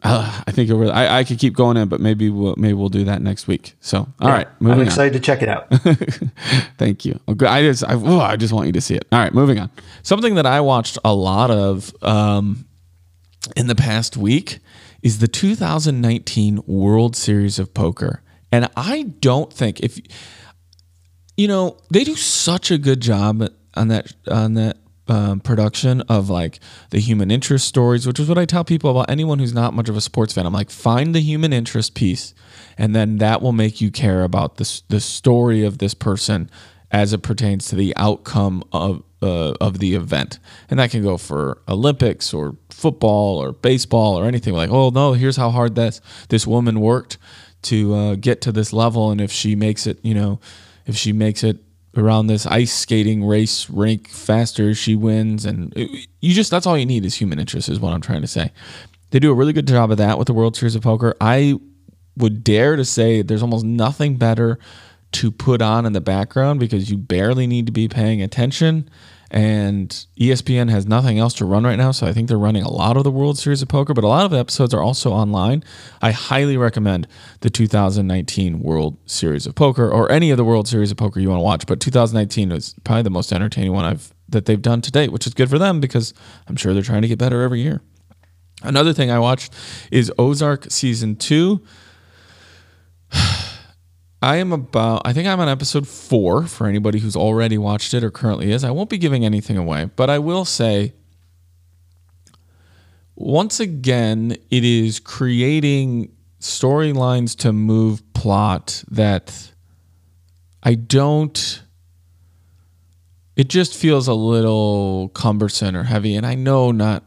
uh, 0.03 0.43
I 0.47 0.53
think 0.53 0.71
it 0.71 0.75
really, 0.75 0.93
I, 0.93 1.19
I 1.19 1.25
could 1.25 1.39
keep 1.39 1.55
going 1.55 1.77
in, 1.77 1.89
but 1.89 2.01
maybe 2.01 2.31
we'll 2.31 2.55
maybe 2.57 2.75
we'll 2.75 2.89
do 2.89 3.05
that 3.05 3.21
next 3.21 3.47
week. 3.47 3.75
So, 3.81 3.99
all 4.21 4.29
yeah, 4.29 4.35
right, 4.35 4.49
I'm 4.61 4.81
excited 4.81 5.15
on. 5.15 5.21
to 5.21 5.21
check 5.21 5.43
it 5.43 5.49
out. 5.49 5.69
Thank 6.79 7.05
you. 7.05 7.19
I 7.29 7.63
just 7.63 7.85
I, 7.85 7.95
oh, 7.95 8.21
I 8.21 8.37
just 8.37 8.53
want 8.53 8.67
you 8.67 8.73
to 8.73 8.81
see 8.81 8.95
it. 8.95 9.07
All 9.13 9.19
right, 9.19 9.35
moving 9.35 9.59
on. 9.59 9.71
Something 10.03 10.37
that 10.37 10.47
I 10.47 10.61
watched 10.61 10.99
a 11.05 11.15
lot 11.15 11.51
of 11.51 11.93
um, 12.03 12.67
in 13.57 13.67
the 13.67 13.75
past 13.75 14.17
week 14.17 14.61
is 15.03 15.19
the 15.19 15.29
2019 15.29 16.63
World 16.67 17.17
Series 17.17 17.59
of 17.59 17.75
Poker, 17.75 18.23
and 18.53 18.71
I 18.77 19.15
don't 19.21 19.53
think 19.53 19.81
if 19.81 19.99
you 21.37 21.49
know 21.49 21.79
they 21.91 22.05
do 22.05 22.15
such 22.15 22.71
a 22.71 22.79
good 22.79 23.01
job 23.01 23.47
on 23.75 23.89
that 23.89 24.13
on 24.29 24.55
that 24.55 24.79
um, 25.09 25.41
production 25.41 26.01
of 26.03 26.29
like 26.29 26.61
the 26.91 26.99
human 26.99 27.31
interest 27.31 27.67
stories, 27.67 28.07
which 28.07 28.19
is 28.19 28.29
what 28.29 28.39
I 28.39 28.45
tell 28.45 28.65
people 28.65 28.91
about 28.91 29.11
anyone 29.11 29.39
who's 29.39 29.55
not 29.55 29.75
much 29.75 29.89
of 29.89 29.97
a 29.97 30.01
sports 30.01 30.33
fan. 30.33 30.47
I'm 30.47 30.53
like, 30.53 30.71
find 30.71 31.15
the 31.15 31.21
human 31.21 31.53
interest 31.53 31.95
piece, 31.95 32.35
and 32.77 32.95
then 32.95 33.19
that 33.19 33.43
will 33.43 33.53
make 33.53 33.81
you 33.81 33.91
care 33.91 34.25
about 34.25 34.57
the 34.57 34.83
the 34.89 35.01
story 35.01 35.65
of 35.65 35.79
this 35.79 35.95
person 35.95 36.51
as 36.91 37.13
it 37.13 37.23
pertains 37.23 37.67
to 37.69 37.77
the 37.77 37.95
outcome 37.97 38.63
of 38.73 39.03
uh, 39.23 39.55
of 39.61 39.79
the 39.79 39.95
event, 39.95 40.39
and 40.71 40.79
that 40.79 40.91
can 40.91 41.03
go 41.03 41.17
for 41.17 41.63
Olympics 41.69 42.35
or 42.35 42.57
football 42.71 43.43
or 43.43 43.53
baseball 43.53 44.19
or 44.19 44.27
anything. 44.27 44.55
Like, 44.55 44.71
oh 44.71 44.91
no, 44.91 45.13
here's 45.13 45.37
how 45.37 45.51
hard 45.51 45.75
this 45.75 46.01
this 46.29 46.47
woman 46.47 46.81
worked 46.81 47.19
to 47.63 47.95
uh, 47.95 48.15
get 48.17 48.41
to 48.43 48.53
this 48.53 48.73
level, 48.73 49.11
and 49.11 49.21
if 49.21 49.33
she 49.33 49.57
makes 49.57 49.87
it, 49.87 49.99
you 50.03 50.15
know, 50.15 50.41
if 50.87 50.97
she 50.97 51.13
makes 51.13 51.43
it 51.43 51.59
around 51.97 52.27
this 52.27 52.47
ice 52.47 52.73
skating 52.73 53.25
race 53.25 53.69
rink 53.71 54.09
faster, 54.09 54.75
she 54.75 54.95
wins. 54.97 55.45
And 55.45 55.73
you 55.77 56.35
just, 56.35 56.51
that's 56.51 56.67
all 56.67 56.77
you 56.77 56.87
need 56.87 57.05
is 57.05 57.15
human 57.15 57.39
interest, 57.39 57.69
is 57.69 57.81
what 57.81 57.93
I'm 57.93 58.01
trying 58.01 58.23
to 58.23 58.29
say. 58.29 58.53
They 59.11 59.19
do 59.19 59.31
a 59.31 59.35
really 59.35 59.53
good 59.53 59.67
job 59.67 59.91
of 59.91 59.99
that 59.99 60.19
with 60.19 60.27
the 60.27 60.35
World 60.35 60.57
Series 60.57 60.75
of 60.75 60.83
Poker. 60.83 61.15
I 61.21 61.59
would 62.17 62.43
dare 62.43 62.77
to 62.77 62.85
say 62.85 63.23
there's 63.23 63.43
almost 63.43 63.65
nothing 63.65 64.17
better 64.17 64.59
to 65.17 65.31
put 65.31 65.63
on 65.63 65.87
in 65.87 65.93
the 65.93 66.01
background 66.01 66.61
because 66.61 66.91
you 66.91 66.97
barely 66.97 67.47
need 67.47 67.67
to 67.67 67.73
be 67.73 67.89
paying 67.89 68.23
attention 68.23 68.89
and 69.31 70.07
ESPN 70.19 70.71
has 70.71 70.87
nothing 70.87 71.19
else 71.19 71.35
to 71.35 71.45
run 71.45 71.65
right 71.65 71.77
now, 71.77 71.91
so 71.91 72.07
I 72.07 72.13
think 72.13 72.29
they're 72.29 72.39
running 72.39 72.63
a 72.63 72.71
lot 72.71 72.97
of 72.97 73.05
the 73.05 73.11
World 73.11 73.39
Series 73.39 73.61
of 73.61 73.69
Poker, 73.69 73.93
but 73.93 74.05
a 74.05 74.09
lot 74.09 74.25
of 74.25 74.31
the 74.31 74.39
episodes 74.39 74.73
are 74.73 74.81
also 74.81 75.11
online. 75.11 75.65
I 76.01 76.13
highly 76.13 76.57
recommend 76.57 77.09
the 77.41 77.51
2019 77.51 78.61
World 78.61 78.97
Series 79.07 79.47
of 79.47 79.55
Poker 79.55 79.91
or 79.91 80.11
any 80.13 80.31
of 80.31 80.37
the 80.37 80.45
World 80.45 80.69
Series 80.69 80.93
of 80.93 80.97
Poker 80.97 81.19
you 81.19 81.29
want 81.29 81.41
to 81.41 81.45
watch, 81.45 81.67
but 81.67 81.81
2019 81.81 82.51
was 82.51 82.75
probably 82.85 83.03
the 83.03 83.11
most 83.11 83.33
entertaining 83.33 83.73
one 83.73 83.85
I've 83.85 84.13
that 84.29 84.47
they've 84.47 84.63
done 84.63 84.81
to 84.81 84.91
date, 84.91 85.13
which 85.13 85.27
is 85.27 85.35
good 85.35 85.49
for 85.49 85.59
them 85.59 85.81
because 85.81 86.13
I'm 86.49 86.57
sure 86.57 86.75
they're 86.75 86.83
trying 86.83 87.03
to 87.03 87.09
get 87.09 87.19
better 87.19 87.43
every 87.43 87.61
year. 87.61 87.81
Another 88.63 88.93
thing 88.93 89.09
I 89.09 89.21
watched 89.21 89.55
is 89.93 90.13
Ozark 90.19 90.67
season 90.69 91.15
two. 91.15 91.63
I 94.23 94.37
am 94.37 94.53
about, 94.53 95.03
I 95.05 95.13
think 95.13 95.29
I'm 95.29 95.41
on 95.41 95.49
episode 95.49 95.87
four 95.87 96.47
for 96.47 96.67
anybody 96.67 96.99
who's 96.99 97.17
already 97.17 97.59
watched 97.59 97.95
it 97.95 98.03
or 98.03 98.11
currently 98.11 98.51
is. 98.51 98.65
I 98.65 98.71
won't 98.71 98.91
be 98.91 98.99
giving 98.99 99.25
anything 99.25 99.57
away, 99.57 99.91
but 99.97 100.11
I 100.11 100.19
will 100.19 100.45
say 100.45 100.95
once 103.17 103.61
again, 103.61 104.37
it 104.51 104.63
is 104.65 105.01
creating 105.01 106.13
storylines 106.39 107.35
to 107.39 107.53
move 107.53 108.03
plot 108.13 108.85
that 108.91 109.53
I 110.63 110.75
don't. 110.75 111.63
It 113.35 113.49
just 113.49 113.75
feels 113.75 114.07
a 114.07 114.15
little 114.15 115.09
cumbersome 115.15 115.77
or 115.77 115.85
heavy, 115.85 116.15
and 116.15 116.27
I 116.27 116.35
know 116.35 116.73
not 116.73 117.05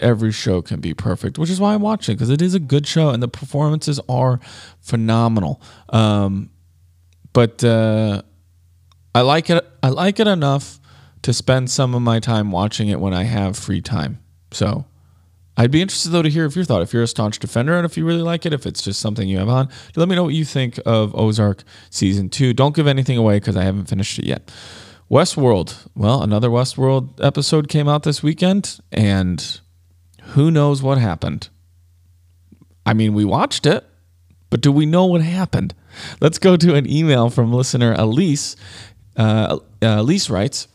every 0.00 0.32
show 0.32 0.62
can 0.62 0.80
be 0.80 0.94
perfect, 0.94 1.38
which 1.38 1.50
is 1.50 1.60
why 1.60 1.74
I'm 1.74 1.82
watching 1.82 2.16
because 2.16 2.30
it 2.30 2.42
is 2.42 2.54
a 2.54 2.60
good 2.60 2.86
show 2.86 3.10
and 3.10 3.22
the 3.22 3.28
performances 3.28 4.00
are 4.08 4.40
phenomenal. 4.80 5.60
Um, 5.90 6.50
but 7.32 7.62
uh, 7.62 8.22
I 9.14 9.20
like 9.20 9.50
it. 9.50 9.64
I 9.82 9.88
like 9.88 10.20
it 10.20 10.26
enough 10.26 10.78
to 11.22 11.32
spend 11.32 11.70
some 11.70 11.94
of 11.94 12.02
my 12.02 12.20
time 12.20 12.50
watching 12.50 12.88
it 12.88 13.00
when 13.00 13.12
I 13.12 13.24
have 13.24 13.56
free 13.56 13.80
time. 13.80 14.20
So 14.52 14.84
I'd 15.56 15.70
be 15.70 15.82
interested 15.82 16.10
though 16.10 16.22
to 16.22 16.30
hear 16.30 16.44
if 16.44 16.54
your 16.54 16.64
thought. 16.64 16.82
If 16.82 16.92
you're 16.92 17.02
a 17.02 17.08
staunch 17.08 17.38
defender 17.38 17.76
and 17.76 17.84
if 17.84 17.96
you 17.96 18.04
really 18.04 18.22
like 18.22 18.46
it, 18.46 18.52
if 18.52 18.66
it's 18.66 18.82
just 18.82 19.00
something 19.00 19.28
you 19.28 19.38
have 19.38 19.48
on, 19.48 19.68
let 19.96 20.08
me 20.08 20.14
know 20.14 20.24
what 20.24 20.34
you 20.34 20.44
think 20.44 20.78
of 20.86 21.14
Ozark 21.14 21.64
season 21.90 22.28
two. 22.28 22.52
Don't 22.52 22.74
give 22.74 22.86
anything 22.86 23.16
away 23.16 23.38
because 23.38 23.56
I 23.56 23.64
haven't 23.64 23.86
finished 23.86 24.18
it 24.18 24.26
yet. 24.26 24.50
Westworld. 25.10 25.86
Well, 25.94 26.22
another 26.22 26.48
Westworld 26.48 27.24
episode 27.24 27.68
came 27.68 27.88
out 27.88 28.02
this 28.02 28.22
weekend, 28.22 28.80
and 28.90 29.60
who 30.28 30.50
knows 30.50 30.82
what 30.82 30.98
happened? 30.98 31.48
I 32.84 32.94
mean, 32.94 33.14
we 33.14 33.24
watched 33.24 33.66
it, 33.66 33.84
but 34.50 34.60
do 34.60 34.70
we 34.70 34.86
know 34.86 35.06
what 35.06 35.22
happened? 35.22 35.74
Let's 36.20 36.38
go 36.38 36.56
to 36.56 36.74
an 36.74 36.88
email 36.88 37.30
from 37.30 37.52
listener 37.52 37.94
Elise. 37.96 38.56
Uh, 39.16 39.58
uh 39.82 39.96
Elise 40.00 40.30
writes, 40.30 40.68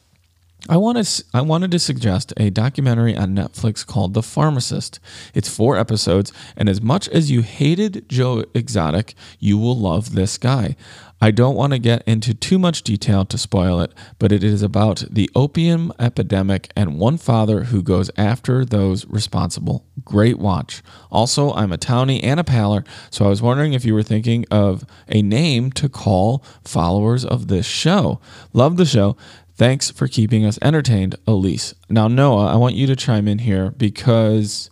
I 0.69 0.77
wanted, 0.77 1.07
I 1.33 1.41
wanted 1.41 1.71
to 1.71 1.79
suggest 1.79 2.33
a 2.37 2.51
documentary 2.51 3.17
on 3.17 3.35
Netflix 3.35 3.85
called 3.85 4.13
The 4.13 4.21
Pharmacist. 4.21 4.99
It's 5.33 5.49
four 5.49 5.75
episodes, 5.75 6.31
and 6.55 6.69
as 6.69 6.81
much 6.81 7.09
as 7.09 7.31
you 7.31 7.41
hated 7.41 8.07
Joe 8.07 8.45
Exotic, 8.53 9.15
you 9.39 9.57
will 9.57 9.77
love 9.77 10.13
this 10.13 10.37
guy. 10.37 10.75
I 11.23 11.29
don't 11.29 11.55
want 11.55 11.71
to 11.73 11.79
get 11.79 12.01
into 12.07 12.33
too 12.33 12.57
much 12.57 12.81
detail 12.81 13.25
to 13.25 13.37
spoil 13.37 13.79
it, 13.79 13.93
but 14.17 14.31
it 14.31 14.43
is 14.43 14.63
about 14.63 15.03
the 15.07 15.29
opium 15.35 15.93
epidemic 15.99 16.71
and 16.75 16.97
one 16.97 17.17
father 17.17 17.65
who 17.65 17.83
goes 17.83 18.09
after 18.17 18.65
those 18.65 19.05
responsible. 19.05 19.85
Great 20.03 20.39
watch. 20.39 20.81
Also, 21.11 21.53
I'm 21.53 21.71
a 21.71 21.77
townie 21.77 22.23
and 22.23 22.39
a 22.39 22.43
paler, 22.43 22.83
so 23.11 23.25
I 23.25 23.29
was 23.29 23.41
wondering 23.41 23.73
if 23.73 23.85
you 23.85 23.93
were 23.93 24.01
thinking 24.01 24.45
of 24.49 24.83
a 25.07 25.21
name 25.21 25.71
to 25.73 25.87
call 25.87 26.43
followers 26.65 27.23
of 27.23 27.49
this 27.49 27.67
show. 27.67 28.19
Love 28.51 28.77
the 28.77 28.85
show. 28.85 29.15
Thanks 29.55 29.91
for 29.91 30.07
keeping 30.07 30.43
us 30.43 30.57
entertained, 30.63 31.17
Elise. 31.27 31.75
Now, 31.87 32.07
Noah, 32.07 32.47
I 32.47 32.55
want 32.55 32.73
you 32.73 32.87
to 32.87 32.95
chime 32.95 33.27
in 33.27 33.37
here 33.37 33.69
because 33.69 34.71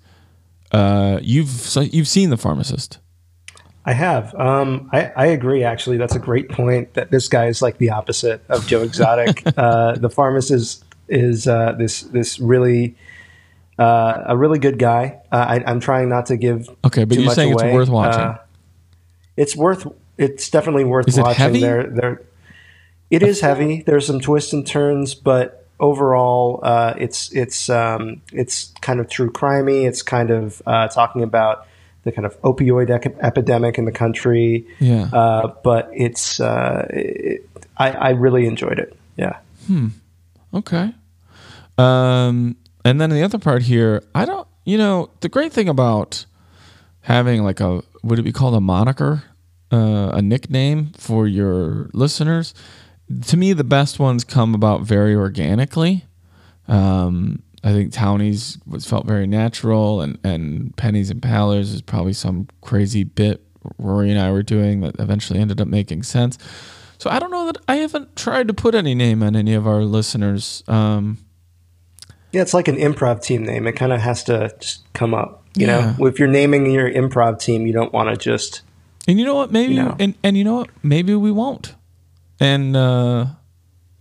uh, 0.72 1.20
you've 1.22 1.75
you've 1.94 2.08
seen 2.08 2.32
the 2.32 2.38
pharmacist. 2.38 2.98
I 3.89 3.93
have. 3.93 4.36
Um, 4.36 4.88
I, 4.93 5.12
I, 5.15 5.25
agree. 5.27 5.63
Actually, 5.63 5.98
that's 5.98 6.13
a 6.13 6.19
great 6.19 6.48
point. 6.48 6.93
That 6.93 7.10
this 7.10 7.27
guy 7.27 7.48
is 7.48 7.60
like 7.60 7.79
the 7.79 7.89
opposite 7.89 8.43
of 8.48 8.67
Joe 8.67 8.84
Exotic. 8.84 9.41
uh, 9.58 9.93
the 9.96 10.12
pharmacist 10.12 10.86
is 11.08 11.48
uh, 11.48 11.72
this 11.72 12.01
this 12.01 12.39
really 12.39 12.96
uh, 13.79 14.25
a 14.27 14.38
really 14.38 14.60
good 14.60 14.77
guy. 14.77 15.19
Uh, 15.31 15.38
I, 15.65 15.72
am 15.72 15.79
trying 15.79 16.08
not 16.08 16.27
to 16.27 16.38
give. 16.38 16.69
Okay, 16.86 17.03
but 17.03 17.17
you're 17.17 17.34
saying 17.34 17.53
away. 17.53 17.69
it's 17.69 17.74
worth 17.74 17.89
watching. 17.89 18.22
Uh, 18.22 18.38
it's 19.36 19.55
worth. 19.55 19.88
It's 20.19 20.51
definitely 20.51 20.84
worth 20.84 21.08
is 21.08 21.17
watching. 21.17 21.31
It 21.31 21.38
heavy? 21.38 21.60
They're, 21.62 21.89
they're, 21.89 22.22
it 23.10 23.24
is 23.24 23.41
heavy. 23.41 23.81
There's 23.81 24.05
some 24.05 24.19
twists 24.19 24.53
and 24.53 24.67
turns, 24.67 25.15
but 25.15 25.65
overall, 25.79 26.60
uh, 26.62 26.93
it's 26.96 27.34
it's 27.34 27.72
um, 27.72 28.22
it's 28.31 28.72
kind 28.81 29.00
of 29.00 29.10
true 29.10 29.31
crimey. 29.31 29.88
It's 29.88 30.03
kind 30.03 30.29
of 30.29 30.62
uh, 30.67 30.89
talking 30.89 31.24
about 31.24 31.65
the 32.10 32.16
kind 32.16 32.25
of 32.25 32.39
opioid 32.42 32.89
ec- 32.89 33.18
epidemic 33.22 33.78
in 33.78 33.86
the 33.86 33.92
country. 33.92 34.68
Yeah. 34.80 35.10
Uh, 35.13 35.54
but 35.63 35.89
it's 35.94 36.39
uh, 36.39 36.88
it, 36.89 37.50
I, 37.78 37.92
I 37.92 38.10
really 38.12 38.46
enjoyed 38.46 38.80
it. 38.80 38.98
Yeah. 39.18 39.38
Hmm. 39.68 39.88
Okay. 40.54 40.94
Um, 41.78 42.58
and 42.84 43.00
then 43.00 43.10
the 43.10 43.24
other 43.24 43.39
part 43.39 43.63
here, 43.63 44.04
I 44.13 44.25
don't. 44.25 44.48
You 44.66 44.78
know, 44.78 45.10
the 45.22 45.30
great 45.30 45.51
thing 45.51 45.70
about 45.70 46.25
having 47.01 47.44
like 47.44 47.60
a 47.60 47.82
would 48.04 48.20
it 48.20 48.24
be 48.24 48.32
called 48.32 48.56
a 48.56 48.62
moniker, 48.62 49.24
uh, 49.72 50.12
a 50.13 50.22
nickname 50.22 50.92
for 50.98 51.28
your 51.28 51.89
listeners 51.94 52.54
to 53.28 53.38
me, 53.38 53.54
the 53.54 53.63
best 53.63 54.00
ones 54.00 54.24
come 54.24 54.54
about 54.54 54.82
very 54.82 55.16
organically. 55.16 56.06
Um, 56.68 57.42
I 57.63 57.74
think 57.74 57.92
Townies 57.92 58.58
was 58.66 58.86
felt 58.86 59.06
very 59.06 59.28
natural, 59.28 60.01
and 60.01 60.18
and 60.24 60.75
Pennies 60.78 61.10
and 61.10 61.22
Pallers 61.22 61.74
is 61.74 61.82
probably 61.82 62.13
some 62.13 62.48
crazy 62.62 63.04
bit 63.04 63.44
Rory 63.78 64.10
and 64.10 64.20
I 64.20 64.32
were 64.32 64.44
doing 64.44 64.82
that 64.82 65.00
eventually 65.00 65.39
ended 65.39 65.60
up 65.60 65.68
making 65.68 66.04
sense. 66.04 66.38
So 66.98 67.10
I 67.10 67.20
don't 67.20 67.32
know 67.32 67.46
that 67.46 67.58
I 67.68 67.78
haven't 67.78 68.16
tried 68.16 68.48
to 68.48 68.54
put 68.54 68.75
any 68.75 68.96
name 68.96 69.24
on 69.24 69.36
any 69.36 69.54
of 69.54 69.68
our 69.68 69.84
listeners. 69.84 70.63
Um, 70.68 71.18
yeah, 72.32 72.42
it's 72.42 72.54
like 72.54 72.68
an 72.68 72.75
improv 72.75 73.22
team 73.22 73.44
name. 73.44 73.68
It 73.68 73.74
kind 73.74 73.94
of 73.94 74.01
has 74.01 74.24
to 74.25 74.54
just 74.60 74.92
come 74.94 75.13
up. 75.13 75.46
You 75.56 75.68
yeah. 75.68 75.96
know, 75.98 76.06
if 76.06 76.20
you're 76.20 76.28
naming 76.28 76.72
your 76.72 76.89
improv 76.89 77.39
team, 77.39 77.66
you 77.66 77.74
don't 77.74 77.92
want 77.92 78.10
to 78.10 78.18
just. 78.18 78.62
And 79.08 79.20
you 79.20 79.25
know 79.25 79.36
what? 79.36 79.51
Maybe 79.51 79.74
you 79.74 79.84
know. 79.84 79.96
and 80.00 80.16
and 80.24 80.38
you 80.38 80.44
know 80.44 80.56
what? 80.56 80.70
Maybe 80.84 81.16
we 81.16 81.32
won't 81.32 81.75
and 82.39 82.75
uh, 82.75 83.25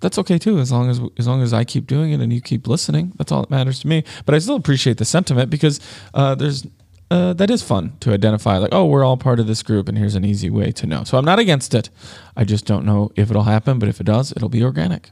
that's 0.00 0.18
okay 0.18 0.38
too 0.38 0.58
as 0.58 0.70
long 0.70 0.88
as 0.88 1.00
as 1.18 1.26
long 1.26 1.42
as 1.42 1.52
I 1.52 1.64
keep 1.64 1.86
doing 1.86 2.12
it 2.12 2.20
and 2.20 2.32
you 2.32 2.40
keep 2.40 2.66
listening. 2.66 3.12
That's 3.16 3.32
all 3.32 3.42
that 3.42 3.50
matters 3.50 3.80
to 3.80 3.88
me. 3.88 4.04
But 4.24 4.34
I 4.34 4.38
still 4.38 4.56
appreciate 4.56 4.98
the 4.98 5.04
sentiment 5.04 5.50
because 5.50 5.80
uh, 6.14 6.34
there's 6.34 6.66
uh, 7.10 7.32
that 7.34 7.50
is 7.50 7.62
fun 7.62 7.96
to 8.00 8.12
identify 8.12 8.58
like 8.58 8.72
oh 8.72 8.84
we're 8.86 9.04
all 9.04 9.16
part 9.16 9.40
of 9.40 9.46
this 9.46 9.62
group 9.62 9.88
and 9.88 9.96
here's 9.98 10.14
an 10.14 10.24
easy 10.24 10.50
way 10.50 10.70
to 10.72 10.86
know. 10.86 11.04
So 11.04 11.18
I'm 11.18 11.24
not 11.24 11.38
against 11.38 11.74
it. 11.74 11.90
I 12.36 12.44
just 12.44 12.66
don't 12.66 12.84
know 12.84 13.10
if 13.16 13.30
it'll 13.30 13.44
happen, 13.44 13.78
but 13.78 13.88
if 13.88 14.00
it 14.00 14.04
does, 14.04 14.32
it'll 14.32 14.48
be 14.48 14.62
organic. 14.62 15.10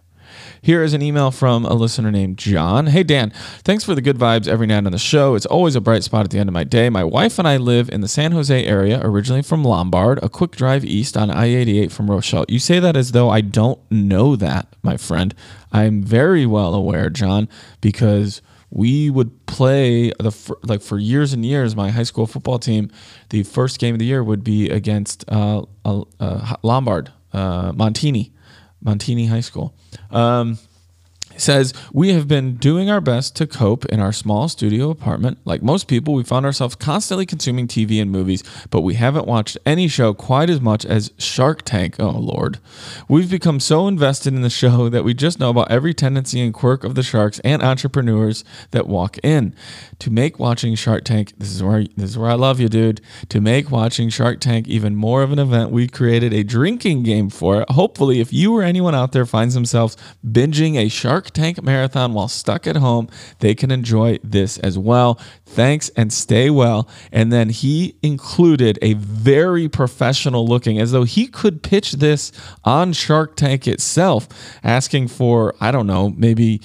Here 0.61 0.83
is 0.83 0.95
an 0.95 1.03
email 1.03 1.31
from 1.31 1.65
a 1.65 1.75
listener 1.75 2.11
named 2.11 2.39
John. 2.39 2.87
Hey, 2.89 3.03
Dan, 3.03 3.31
thanks 3.65 3.85
for 3.85 3.95
the 3.95 4.01
good 4.01 4.19
vibes 4.19 4.49
every 4.49 4.67
night 4.67 4.87
on 4.87 4.93
the 4.93 4.99
show. 4.99 5.35
It's 5.35 5.47
always 5.47 5.77
a 5.77 5.81
bright 5.81 6.05
spot 6.05 6.25
at 6.25 6.31
the 6.31 6.39
end 6.39 6.49
of 6.49 6.53
my 6.55 6.65
day. 6.65 6.89
My 6.91 7.05
wife 7.05 7.39
and 7.39 7.47
I 7.47 7.57
live 7.57 7.89
in 7.89 8.01
the 8.01 8.09
San 8.09 8.33
Jose 8.33 8.65
area, 8.65 9.01
originally 9.03 9.43
from 9.43 9.65
Lombard, 9.65 10.19
a 10.23 10.29
quick 10.29 10.53
drive 10.53 10.85
east 10.85 11.17
on 11.17 11.31
I 11.31 11.47
88 11.47 11.93
from 11.93 12.11
Rochelle. 12.11 12.45
You 12.49 12.59
say 12.59 12.81
that 12.81 12.97
as 12.97 13.13
though 13.13 13.31
I 13.31 13.41
don't 13.41 13.81
know 13.91 14.37
that, 14.37 14.69
my 14.83 14.97
friend. 14.97 15.35
I'm 15.73 16.03
very 16.03 16.47
well 16.47 16.75
aware, 16.75 17.11
John, 17.11 17.49
because 17.81 18.43
we 18.71 19.11
would 19.11 19.47
play 19.47 20.11
the 20.19 20.57
like 20.63 20.83
for 20.83 20.99
years 20.99 21.33
and 21.33 21.45
years. 21.45 21.77
My 21.77 21.91
high 21.91 22.03
school 22.03 22.27
football 22.27 22.59
team, 22.59 22.91
the 23.31 23.43
first 23.43 23.79
game 23.79 23.95
of 23.95 23.99
the 23.99 24.05
year 24.05 24.23
would 24.23 24.45
be 24.45 24.69
against 24.71 25.25
uh, 25.29 25.63
uh, 25.85 26.57
Lombard, 26.63 27.13
uh, 27.33 27.73
Montini, 27.73 28.33
Montini 28.87 29.29
High 29.29 29.41
School. 29.41 29.75
Um, 30.11 30.59
says, 31.41 31.73
We 31.93 32.11
have 32.11 32.29
been 32.29 32.57
doing 32.57 32.91
our 32.91 33.01
best 33.01 33.37
to 33.37 33.47
cope 33.47 33.85
in 33.87 34.01
our 34.01 34.13
small 34.13 34.49
studio 34.49 34.91
apartment. 34.91 35.39
Like 35.45 35.63
most 35.63 35.89
people, 35.89 36.15
we 36.15 36.23
found 36.23 36.47
ourselves 36.47 36.75
constantly 36.75 37.27
consuming 37.27 37.69
TV 37.69 38.01
and 38.01 38.11
movies, 38.11 38.43
but 38.71 38.83
we 38.83 38.95
haven't 38.95 39.27
watched 39.27 39.59
any 39.67 39.89
show 39.89 40.15
quite 40.15 40.51
as 40.51 40.61
much 40.61 40.85
as 40.85 41.13
Shark 41.19 41.63
Tank. 41.63 41.97
Oh, 41.99 42.11
Lord. 42.11 42.59
We've 43.09 43.31
become 43.31 43.61
so 43.61 43.87
invested 43.87 44.35
in 44.35 44.43
the 44.43 44.51
show 44.51 44.89
that 44.89 45.05
we 45.05 45.15
just 45.15 45.41
know 45.41 45.51
about 45.51 45.71
every 45.71 45.95
tendency 45.95 46.41
and 46.41 46.53
quirk 46.53 46.85
of 46.85 46.95
the 46.95 47.03
sharks 47.03 47.39
and 47.41 47.63
entrepreneurs 47.63 48.45
that 48.71 48.87
walk 48.87 49.19
in. 49.23 49.55
To 50.01 50.11
make 50.11 50.39
watching 50.39 50.75
Shark 50.75 51.05
Tank, 51.05 51.33
this 51.39 51.51
is 51.51 51.63
where 51.63 51.85
this 51.97 52.11
is 52.11 52.19
where 52.19 52.31
I 52.31 52.35
love 52.35 52.61
you, 52.61 52.69
dude. 52.69 53.01
To 53.31 53.41
make 53.41 53.71
watching 53.71 54.09
Shark 54.09 54.41
Tank 54.41 54.69
even 54.69 54.95
more 54.95 55.23
of 55.23 55.33
an 55.33 55.39
event, 55.39 55.71
we 55.71 55.89
created 55.89 56.33
a 56.33 56.43
drinking 56.43 57.03
game 57.03 57.31
for 57.31 57.63
it. 57.63 57.71
Hopefully, 57.71 58.21
if 58.21 58.33
you 58.33 58.57
or 58.57 58.63
anyone 58.63 58.95
out 58.95 59.13
there 59.13 59.27
finds 59.27 59.55
themselves 59.55 59.97
binging 60.27 60.77
a 60.77 60.89
Shark 60.89 61.26
Shark 61.27 61.35
Tank 61.35 61.63
Marathon 61.63 62.13
while 62.13 62.29
stuck 62.29 62.69
at 62.69 62.77
home, 62.77 63.09
they 63.41 63.55
can 63.57 63.73
enjoy 63.73 64.19
this 64.23 64.59
as 64.59 64.79
well. 64.79 65.19
Thanks 65.45 65.89
and 65.97 66.13
stay 66.13 66.51
well. 66.51 66.89
And 67.11 67.33
then 67.33 67.49
he 67.49 67.97
included 68.01 68.79
a 68.81 68.95
very 68.95 69.69
professional 69.69 70.47
looking, 70.47 70.79
as 70.79 70.93
though 70.93 71.03
he 71.03 71.27
could 71.27 71.65
pitch 71.65 71.95
this 71.95 72.31
on 72.65 72.93
Shark 72.93 73.35
Tank 73.35 73.67
itself, 73.67 74.29
asking 74.63 75.09
for, 75.09 75.57
I 75.61 75.73
don't 75.73 75.89
know, 75.89 76.11
maybe 76.11 76.61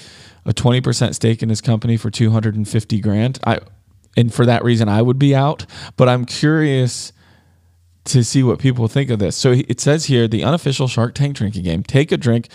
a 0.46 0.54
20% 0.54 1.16
stake 1.16 1.42
in 1.42 1.50
his 1.50 1.62
company 1.62 1.98
for 1.98 2.12
250 2.12 3.00
grand. 3.00 3.40
I, 3.44 3.62
and 4.16 4.32
for 4.32 4.46
that 4.46 4.64
reason, 4.64 4.90
I 4.90 5.02
would 5.02 5.18
be 5.18 5.34
out. 5.34 5.66
But 5.98 6.08
I'm 6.08 6.26
curious 6.26 7.14
to 8.04 8.24
see 8.24 8.44
what 8.44 8.60
people 8.60 8.88
think 8.88 9.10
of 9.10 9.18
this. 9.18 9.36
So 9.36 9.54
it 9.54 9.80
says 9.80 10.06
here 10.06 10.28
the 10.28 10.44
unofficial 10.44 10.88
Shark 10.88 11.16
Tank 11.16 11.36
drinking 11.36 11.64
game 11.64 11.82
take 11.82 12.12
a 12.12 12.18
drink 12.18 12.48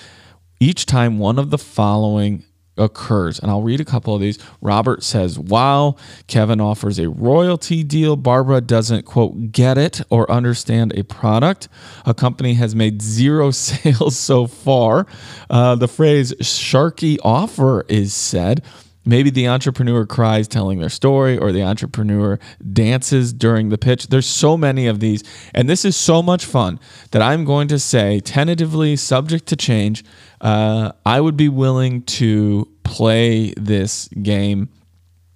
each 0.61 0.87
time 0.87 1.19
one 1.19 1.39
of 1.39 1.51
the 1.51 1.59
following 1.59 2.45
occurs. 2.79 3.39
And 3.39 3.51
I'll 3.51 3.63
read 3.63 3.81
a 3.81 3.85
couple 3.85 4.15
of 4.15 4.21
these. 4.21 4.39
Robert 4.61 5.03
says, 5.03 5.39
Wow, 5.39 5.97
Kevin 6.27 6.61
offers 6.61 6.99
a 6.99 7.09
royalty 7.09 7.83
deal. 7.83 8.17
Barbara 8.17 8.61
doesn't, 8.61 9.05
quote, 9.05 9.53
get 9.53 9.79
it 9.79 10.03
or 10.11 10.31
understand 10.31 10.93
a 10.97 11.05
product. 11.05 11.69
A 12.05 12.15
company 12.15 12.55
has 12.55 12.75
made 12.75 13.03
zero 13.03 13.51
sales 13.53 14.19
so 14.19 14.47
far. 14.47 15.07
Uh, 15.49 15.75
the 15.75 15.89
phrase 15.89 16.33
sharky 16.35 17.19
offer 17.23 17.85
is 17.89 18.13
said. 18.13 18.63
Maybe 19.09 19.31
the 19.31 19.47
entrepreneur 19.47 20.05
cries 20.05 20.49
telling 20.49 20.81
their 20.81 20.89
story, 20.89 21.39
or 21.39 21.53
the 21.53 21.63
entrepreneur 21.63 22.41
dances 22.73 23.33
during 23.33 23.69
the 23.69 23.79
pitch. 23.79 24.09
There's 24.09 24.27
so 24.27 24.57
many 24.57 24.89
of 24.89 24.99
these, 24.99 25.23
and 25.55 25.69
this 25.69 25.85
is 25.85 25.97
so 25.97 26.25
much 26.25 26.45
fun 26.45 26.81
that 27.13 27.23
I'm 27.23 27.45
going 27.45 27.69
to 27.69 27.79
say, 27.79 28.19
tentatively, 28.19 28.97
subject 28.97 29.47
to 29.47 29.57
change, 29.57 30.05
uh, 30.41 30.93
I 31.05 31.21
would 31.21 31.37
be 31.37 31.49
willing 31.49 32.03
to 32.03 32.69
play 32.85 33.53
this 33.57 34.09
game. 34.09 34.69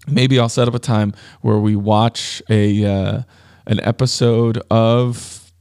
Maybe 0.07 0.38
I'll 0.38 0.49
set 0.49 0.69
up 0.69 0.75
a 0.75 0.78
time 0.78 1.12
where 1.40 1.59
we 1.59 1.76
watch 1.76 2.42
a 2.49 2.85
uh, 2.85 3.23
an 3.66 3.80
episode 3.80 4.62
of 4.71 5.52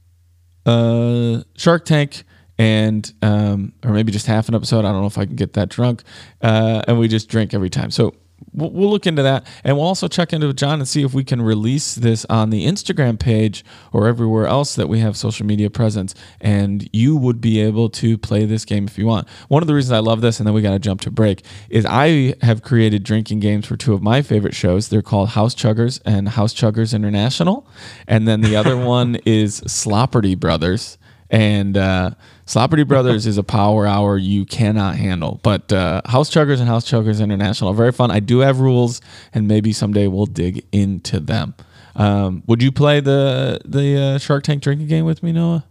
uh, 0.66 1.42
Shark 1.56 1.84
Tank 1.84 2.24
and 2.58 3.10
um, 3.22 3.72
or 3.84 3.92
maybe 3.92 4.12
just 4.12 4.26
half 4.26 4.48
an 4.48 4.54
episode. 4.54 4.84
I 4.84 4.92
don't 4.92 5.00
know 5.00 5.06
if 5.06 5.18
I 5.18 5.26
can 5.26 5.36
get 5.36 5.54
that 5.54 5.68
drunk, 5.68 6.02
uh, 6.42 6.82
and 6.86 6.98
we 6.98 7.08
just 7.08 7.28
drink 7.28 7.54
every 7.54 7.70
time. 7.70 7.90
So 7.90 8.14
we'll, 8.52 8.90
look 8.90 9.06
into 9.06 9.22
that, 9.22 9.46
and 9.64 9.76
we'll 9.76 9.86
also 9.86 10.08
check 10.08 10.32
into 10.32 10.52
John 10.52 10.80
and 10.80 10.88
see 10.88 11.02
if 11.02 11.14
we 11.14 11.24
can 11.24 11.40
release 11.40 11.94
this 11.94 12.26
on 12.28 12.50
the 12.50 12.66
Instagram 12.66 13.18
page 13.18 13.64
or 13.92 14.06
everywhere 14.08 14.46
else 14.46 14.74
that 14.74 14.88
we 14.88 14.98
have 15.00 15.16
social 15.16 15.46
media 15.46 15.70
presence, 15.70 16.14
and 16.40 16.88
you 16.92 17.16
would 17.16 17.40
be 17.40 17.60
able 17.60 17.88
to 17.90 18.18
play 18.18 18.44
this 18.44 18.64
game 18.64 18.86
if 18.86 18.98
you 18.98 19.06
want. 19.06 19.28
One 19.48 19.62
of 19.62 19.66
the 19.66 19.74
reasons 19.74 19.92
I 19.92 20.00
love 20.00 20.20
this, 20.20 20.40
and 20.40 20.46
then 20.46 20.54
we 20.54 20.62
got 20.62 20.72
to 20.72 20.78
jump 20.78 21.00
to 21.02 21.10
break, 21.10 21.44
is 21.68 21.86
I 21.86 22.34
have 22.42 22.62
created 22.62 23.02
drinking 23.02 23.40
games 23.40 23.66
for 23.66 23.76
two 23.76 23.94
of 23.94 24.02
my 24.02 24.22
favorite 24.22 24.54
shows. 24.54 24.88
They're 24.88 25.02
called 25.02 25.30
House 25.30 25.54
Chuggers 25.54 26.00
and 26.04 26.30
House 26.30 26.54
Chuggers 26.54 26.94
International, 26.94 27.66
and 28.06 28.26
then 28.26 28.40
the 28.40 28.56
other 28.56 28.76
one 28.84 29.16
is 29.24 29.60
Slopperty 29.62 30.38
Brothers. 30.38 30.98
And 31.30 31.76
uh, 31.76 32.10
Slopperty 32.44 32.86
Brothers 32.86 33.26
is 33.26 33.38
a 33.38 33.44
power 33.44 33.86
hour 33.86 34.18
you 34.18 34.44
cannot 34.44 34.96
handle. 34.96 35.38
But 35.44 35.72
uh, 35.72 36.02
House 36.06 36.28
Chuggers 36.28 36.58
and 36.58 36.68
House 36.68 36.90
Chuggers 36.90 37.22
International 37.22 37.70
are 37.70 37.74
very 37.74 37.92
fun. 37.92 38.10
I 38.10 38.18
do 38.18 38.40
have 38.40 38.58
rules, 38.58 39.00
and 39.32 39.46
maybe 39.46 39.72
someday 39.72 40.08
we'll 40.08 40.26
dig 40.26 40.66
into 40.72 41.20
them. 41.20 41.54
Um, 41.94 42.42
would 42.46 42.62
you 42.62 42.72
play 42.72 43.00
the 43.00 43.60
the 43.64 43.96
uh, 43.96 44.18
Shark 44.18 44.42
Tank 44.42 44.62
drinking 44.62 44.88
game 44.88 45.04
with 45.04 45.22
me, 45.22 45.32
Noah? 45.32 45.64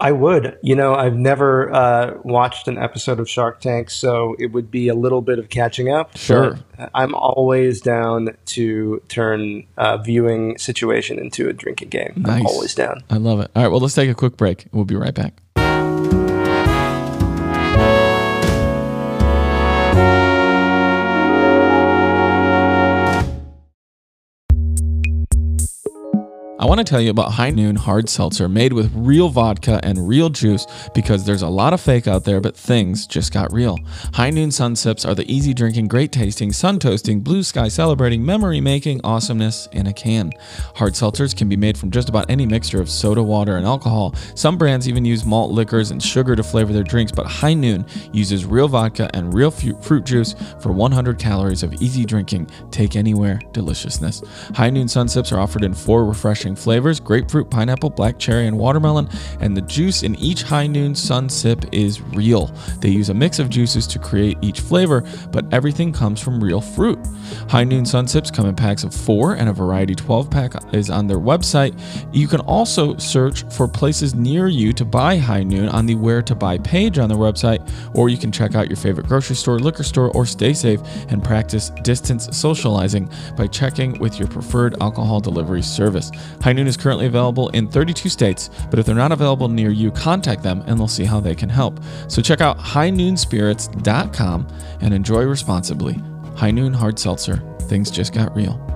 I 0.00 0.12
would. 0.12 0.58
You 0.62 0.76
know, 0.76 0.94
I've 0.94 1.16
never 1.16 1.72
uh, 1.72 2.14
watched 2.22 2.68
an 2.68 2.78
episode 2.78 3.18
of 3.18 3.28
Shark 3.28 3.60
Tank, 3.60 3.90
so 3.90 4.36
it 4.38 4.52
would 4.52 4.70
be 4.70 4.88
a 4.88 4.94
little 4.94 5.22
bit 5.22 5.38
of 5.38 5.48
catching 5.48 5.92
up. 5.92 6.16
Sure. 6.16 6.58
I'm 6.94 7.14
always 7.14 7.80
down 7.80 8.36
to 8.46 9.02
turn 9.08 9.66
a 9.76 9.98
viewing 9.98 10.56
situation 10.58 11.18
into 11.18 11.48
a 11.48 11.52
drinking 11.52 11.88
game. 11.88 12.12
Nice. 12.16 12.40
I'm 12.40 12.46
always 12.46 12.74
down. 12.74 13.02
I 13.10 13.16
love 13.16 13.40
it. 13.40 13.50
All 13.56 13.62
right, 13.62 13.68
well, 13.68 13.80
let's 13.80 13.94
take 13.94 14.08
a 14.08 14.14
quick 14.14 14.36
break. 14.36 14.66
We'll 14.72 14.84
be 14.84 14.94
right 14.94 15.14
back. 15.14 15.42
Want 26.68 26.78
to 26.78 26.84
tell 26.84 27.00
you 27.00 27.08
about 27.08 27.32
High 27.32 27.48
Noon 27.48 27.76
Hard 27.76 28.10
Seltzer 28.10 28.46
made 28.46 28.74
with 28.74 28.92
real 28.94 29.30
vodka 29.30 29.80
and 29.82 30.06
real 30.06 30.28
juice 30.28 30.66
because 30.92 31.24
there's 31.24 31.40
a 31.40 31.48
lot 31.48 31.72
of 31.72 31.80
fake 31.80 32.06
out 32.06 32.24
there, 32.24 32.42
but 32.42 32.54
things 32.54 33.06
just 33.06 33.32
got 33.32 33.50
real. 33.54 33.78
High 34.12 34.28
Noon 34.28 34.50
Sun 34.50 34.76
Sips 34.76 35.06
are 35.06 35.14
the 35.14 35.24
easy 35.32 35.54
drinking, 35.54 35.88
great 35.88 36.12
tasting, 36.12 36.52
sun 36.52 36.78
toasting, 36.78 37.20
blue 37.20 37.42
sky 37.42 37.68
celebrating, 37.68 38.22
memory 38.22 38.60
making 38.60 39.00
awesomeness 39.02 39.66
in 39.72 39.86
a 39.86 39.94
can. 39.94 40.30
Hard 40.74 40.92
seltzers 40.92 41.34
can 41.34 41.48
be 41.48 41.56
made 41.56 41.78
from 41.78 41.90
just 41.90 42.10
about 42.10 42.28
any 42.28 42.44
mixture 42.44 42.82
of 42.82 42.90
soda, 42.90 43.22
water, 43.22 43.56
and 43.56 43.64
alcohol. 43.64 44.14
Some 44.34 44.58
brands 44.58 44.86
even 44.86 45.06
use 45.06 45.24
malt 45.24 45.50
liquors 45.50 45.90
and 45.90 46.02
sugar 46.02 46.36
to 46.36 46.42
flavor 46.42 46.74
their 46.74 46.82
drinks, 46.82 47.12
but 47.12 47.24
High 47.24 47.54
Noon 47.54 47.86
uses 48.12 48.44
real 48.44 48.68
vodka 48.68 49.08
and 49.14 49.32
real 49.32 49.50
fruit 49.50 50.04
juice 50.04 50.34
for 50.60 50.72
100 50.72 51.18
calories 51.18 51.62
of 51.62 51.72
easy 51.80 52.04
drinking, 52.04 52.50
take 52.70 52.94
anywhere 52.94 53.40
deliciousness. 53.52 54.22
High 54.54 54.68
Noon 54.68 54.86
Sun 54.86 55.08
Sips 55.08 55.32
are 55.32 55.40
offered 55.40 55.64
in 55.64 55.72
four 55.72 56.04
refreshing 56.04 56.57
flavors 56.58 57.00
grapefruit, 57.00 57.50
pineapple, 57.50 57.90
black 57.90 58.18
cherry, 58.18 58.46
and 58.46 58.58
watermelon. 58.58 59.08
And 59.40 59.56
the 59.56 59.62
juice 59.62 60.02
in 60.02 60.14
each 60.16 60.42
High 60.42 60.66
Noon 60.66 60.94
Sun 60.94 61.28
Sip 61.28 61.64
is 61.72 62.00
real. 62.00 62.46
They 62.80 62.90
use 62.90 63.08
a 63.08 63.14
mix 63.14 63.38
of 63.38 63.48
juices 63.48 63.86
to 63.88 63.98
create 63.98 64.36
each 64.42 64.60
flavor, 64.60 65.02
but 65.32 65.52
everything 65.52 65.92
comes 65.92 66.20
from 66.20 66.42
real 66.42 66.60
fruit. 66.60 66.98
High 67.48 67.64
Noon 67.64 67.86
Sun 67.86 68.06
Sips 68.08 68.30
come 68.30 68.46
in 68.46 68.54
packs 68.54 68.84
of 68.84 68.94
four, 68.94 69.34
and 69.34 69.48
a 69.48 69.52
variety 69.54 69.94
12 69.94 70.30
pack 70.30 70.52
is 70.74 70.90
on 70.90 71.06
their 71.06 71.18
website. 71.18 71.78
You 72.12 72.28
can 72.28 72.40
also 72.40 72.96
search 72.98 73.44
for 73.54 73.66
places 73.66 74.14
near 74.14 74.48
you 74.48 74.74
to 74.74 74.84
buy 74.84 75.16
High 75.16 75.44
Noon 75.44 75.70
on 75.70 75.86
the 75.86 75.94
Where 75.94 76.20
to 76.20 76.34
Buy 76.34 76.58
page 76.58 76.98
on 76.98 77.08
their 77.08 77.16
website, 77.16 77.66
or 77.94 78.10
you 78.10 78.18
can 78.18 78.30
check 78.30 78.54
out 78.54 78.68
your 78.68 78.76
favorite 78.76 79.06
grocery 79.06 79.34
store, 79.34 79.58
liquor 79.58 79.82
store, 79.82 80.10
or 80.14 80.26
stay 80.26 80.52
safe 80.52 80.80
and 81.08 81.24
practice 81.24 81.70
distance 81.82 82.28
socializing 82.36 83.10
by 83.34 83.46
checking 83.46 83.98
with 83.98 84.18
your 84.18 84.28
preferred 84.28 84.80
alcohol 84.82 85.18
delivery 85.18 85.62
service. 85.62 86.10
High 86.42 86.52
Noon 86.52 86.66
is 86.66 86.76
currently 86.76 87.06
available 87.06 87.48
in 87.50 87.66
32 87.66 88.10
states, 88.10 88.50
but 88.68 88.78
if 88.78 88.84
they're 88.84 88.94
not 88.94 89.12
available 89.12 89.48
near 89.48 89.70
you, 89.70 89.90
contact 89.90 90.42
them 90.42 90.62
and 90.66 90.78
they'll 90.78 90.86
see 90.86 91.04
how 91.04 91.18
they 91.18 91.34
can 91.34 91.48
help. 91.48 91.80
So 92.08 92.20
check 92.20 92.42
out 92.42 92.58
highnoonspirits.com 92.58 94.48
and 94.82 94.92
enjoy 94.92 95.22
responsibly. 95.24 95.98
High 96.38 96.52
Noon 96.52 96.72
Hard 96.72 97.00
Seltzer. 97.00 97.42
Things 97.62 97.90
just 97.90 98.12
got 98.12 98.32
real. 98.36 98.67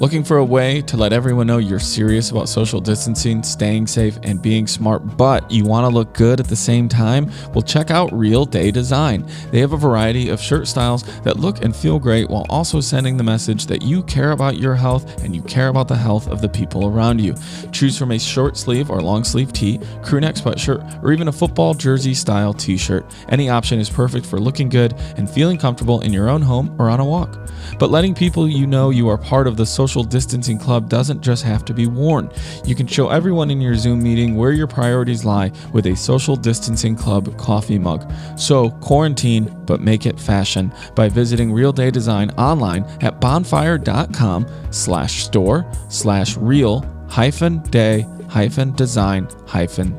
Looking 0.00 0.24
for 0.24 0.38
a 0.38 0.44
way 0.44 0.80
to 0.80 0.96
let 0.96 1.12
everyone 1.12 1.46
know 1.46 1.58
you're 1.58 1.78
serious 1.78 2.30
about 2.30 2.48
social 2.48 2.80
distancing, 2.80 3.42
staying 3.42 3.86
safe, 3.86 4.18
and 4.22 4.40
being 4.40 4.66
smart, 4.66 5.18
but 5.18 5.50
you 5.50 5.66
want 5.66 5.84
to 5.84 5.94
look 5.94 6.14
good 6.14 6.40
at 6.40 6.46
the 6.46 6.56
same 6.56 6.88
time? 6.88 7.30
Well, 7.52 7.60
check 7.60 7.90
out 7.90 8.10
Real 8.10 8.46
Day 8.46 8.70
Design. 8.70 9.28
They 9.50 9.60
have 9.60 9.74
a 9.74 9.76
variety 9.76 10.30
of 10.30 10.40
shirt 10.40 10.68
styles 10.68 11.02
that 11.20 11.38
look 11.38 11.62
and 11.62 11.76
feel 11.76 11.98
great 11.98 12.30
while 12.30 12.46
also 12.48 12.80
sending 12.80 13.18
the 13.18 13.22
message 13.22 13.66
that 13.66 13.82
you 13.82 14.02
care 14.04 14.30
about 14.30 14.56
your 14.56 14.74
health 14.74 15.22
and 15.22 15.36
you 15.36 15.42
care 15.42 15.68
about 15.68 15.86
the 15.86 15.98
health 15.98 16.28
of 16.28 16.40
the 16.40 16.48
people 16.48 16.86
around 16.86 17.20
you. 17.20 17.34
Choose 17.70 17.98
from 17.98 18.12
a 18.12 18.18
short 18.18 18.56
sleeve 18.56 18.88
or 18.88 19.02
long 19.02 19.22
sleeve 19.22 19.52
tee, 19.52 19.80
crew 20.02 20.20
neck 20.20 20.36
sweatshirt, 20.36 21.04
or 21.04 21.12
even 21.12 21.28
a 21.28 21.32
football 21.32 21.74
jersey 21.74 22.14
style 22.14 22.54
t 22.54 22.78
shirt. 22.78 23.04
Any 23.28 23.50
option 23.50 23.78
is 23.78 23.90
perfect 23.90 24.24
for 24.24 24.40
looking 24.40 24.70
good 24.70 24.94
and 25.18 25.28
feeling 25.28 25.58
comfortable 25.58 26.00
in 26.00 26.10
your 26.10 26.30
own 26.30 26.40
home 26.40 26.74
or 26.78 26.88
on 26.88 27.00
a 27.00 27.04
walk. 27.04 27.36
But 27.78 27.90
letting 27.90 28.14
people 28.14 28.48
you 28.48 28.66
know 28.66 28.88
you 28.88 29.06
are 29.10 29.18
part 29.18 29.46
of 29.46 29.58
the 29.58 29.66
social 29.66 29.89
distancing 30.04 30.58
club 30.58 30.88
doesn't 30.88 31.20
just 31.20 31.42
have 31.42 31.64
to 31.64 31.74
be 31.74 31.86
worn. 31.86 32.30
You 32.64 32.74
can 32.74 32.86
show 32.86 33.08
everyone 33.08 33.50
in 33.50 33.60
your 33.60 33.74
Zoom 33.74 34.02
meeting 34.02 34.36
where 34.36 34.52
your 34.52 34.66
priorities 34.66 35.24
lie 35.24 35.50
with 35.72 35.86
a 35.86 35.96
social 35.96 36.36
distancing 36.36 36.96
club 36.96 37.36
coffee 37.36 37.78
mug. 37.78 38.10
So 38.38 38.70
quarantine, 38.70 39.54
but 39.66 39.80
make 39.80 40.06
it 40.06 40.18
fashion 40.18 40.72
by 40.94 41.08
visiting 41.08 41.52
Real 41.52 41.72
Day 41.72 41.90
Design 41.90 42.30
online 42.38 42.84
at 43.00 43.20
bonfire.com 43.20 44.46
slash 44.70 45.24
store 45.24 45.70
slash 45.88 46.36
real 46.36 46.84
hyphen 47.08 47.60
day 47.70 48.06
hyphen 48.28 48.72
design 48.76 49.28
hyphen 49.46 49.98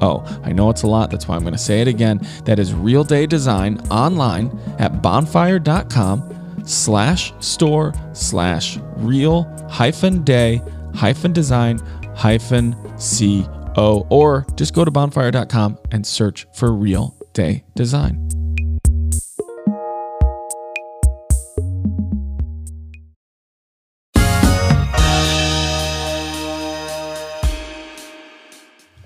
co. 0.00 0.24
I 0.42 0.52
know 0.52 0.70
it's 0.70 0.82
a 0.82 0.86
lot, 0.86 1.10
that's 1.10 1.28
why 1.28 1.36
I'm 1.36 1.42
going 1.42 1.52
to 1.52 1.58
say 1.58 1.82
it 1.82 1.88
again. 1.88 2.26
That 2.44 2.58
is 2.58 2.72
Real 2.72 3.04
Day 3.04 3.26
Design 3.26 3.78
online 3.90 4.58
at 4.78 5.02
bonfire.com 5.02 6.37
slash 6.68 7.32
store 7.40 7.92
slash 8.12 8.78
real 8.96 9.44
hyphen 9.68 10.22
day 10.22 10.60
hyphen 10.94 11.32
design 11.32 11.78
hyphen 12.14 12.76
co 12.98 14.06
or 14.10 14.46
just 14.56 14.74
go 14.74 14.84
to 14.84 14.90
bonfire.com 14.90 15.78
and 15.92 16.06
search 16.06 16.46
for 16.52 16.72
real 16.72 17.14
day 17.32 17.64
design 17.74 18.37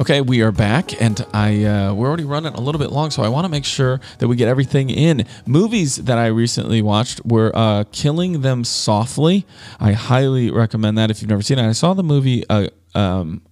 Okay, 0.03 0.21
we 0.21 0.43
are 0.43 0.51
back, 0.51 1.01
and 1.01 1.25
I 1.33 1.63
uh, 1.63 1.95
we're 1.95 2.09
already 2.09 2.25
running 2.25 2.55
a 2.55 2.61
little 2.61 2.81
bit 2.81 2.91
long, 2.91 3.13
so 3.13 3.23
I 3.23 3.29
want 3.29 3.45
to 3.45 3.49
make 3.49 3.65
sure 3.65 4.01
that 4.19 4.27
we 4.27 4.35
get 4.35 4.49
everything 4.49 4.91
in. 4.91 5.25
Movies 5.47 5.95
that 5.95 6.19
I 6.19 6.27
recently 6.27 6.83
watched 6.83 7.25
were 7.25 7.53
uh, 7.55 7.85
"Killing 7.93 8.41
Them 8.41 8.65
Softly." 8.65 9.47
I 9.79 9.93
highly 9.93 10.51
recommend 10.51 10.99
that 10.99 11.13
if 11.13 11.23
you've 11.23 11.29
never 11.29 11.41
seen 11.41 11.61
it. 11.61 11.69
I 11.69 11.71
saw 11.71 11.95
the 11.95 12.03
movie. 12.03 12.43
Uh, 12.51 12.67
um, 12.97 13.43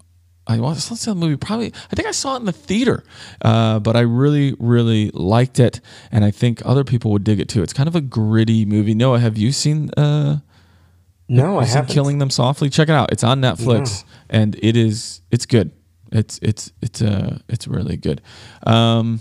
I 0.49 0.57
saw 0.75 0.97
the 0.97 1.15
movie 1.15 1.37
probably. 1.37 1.73
I 1.89 1.95
think 1.95 2.09
I 2.09 2.11
saw 2.11 2.35
it 2.35 2.41
in 2.41 2.47
the 2.47 2.53
theater, 2.53 3.05
uh, 3.43 3.79
but 3.79 3.95
I 3.95 4.01
really, 4.01 4.57
really 4.59 5.13
liked 5.15 5.61
it, 5.61 5.81
and 6.11 6.25
I 6.25 6.33
think 6.33 6.63
other 6.65 6.83
people 6.83 7.13
would 7.13 7.23
dig 7.23 7.39
it 7.39 7.49
too. 7.49 7.63
It's 7.63 7.73
kind 7.73 7.89
of 7.89 7.95
a 7.95 8.01
gritty 8.01 8.65
movie. 8.65 8.95
Noah, 8.95 9.21
have 9.21 9.39
you 9.39 9.53
seen? 9.53 9.91
Uh, 9.91 10.39
no, 11.29 11.61
I 11.61 11.65
haven't. 11.65 11.95
Killing 11.95 12.19
Them 12.19 12.29
Softly. 12.29 12.71
Check 12.71 12.89
it 12.89 12.95
out. 12.95 13.13
It's 13.13 13.23
on 13.23 13.41
Netflix, 13.41 14.03
and 14.29 14.59
it 14.61 14.77
is. 14.77 15.21
It's 15.31 15.47
good. 15.47 15.71
It's 16.13 16.39
it's 16.43 16.73
it's 16.83 17.03
uh 17.03 17.39
it's 17.49 17.69
really 17.69 17.97
good. 17.97 18.21
Um, 18.65 19.21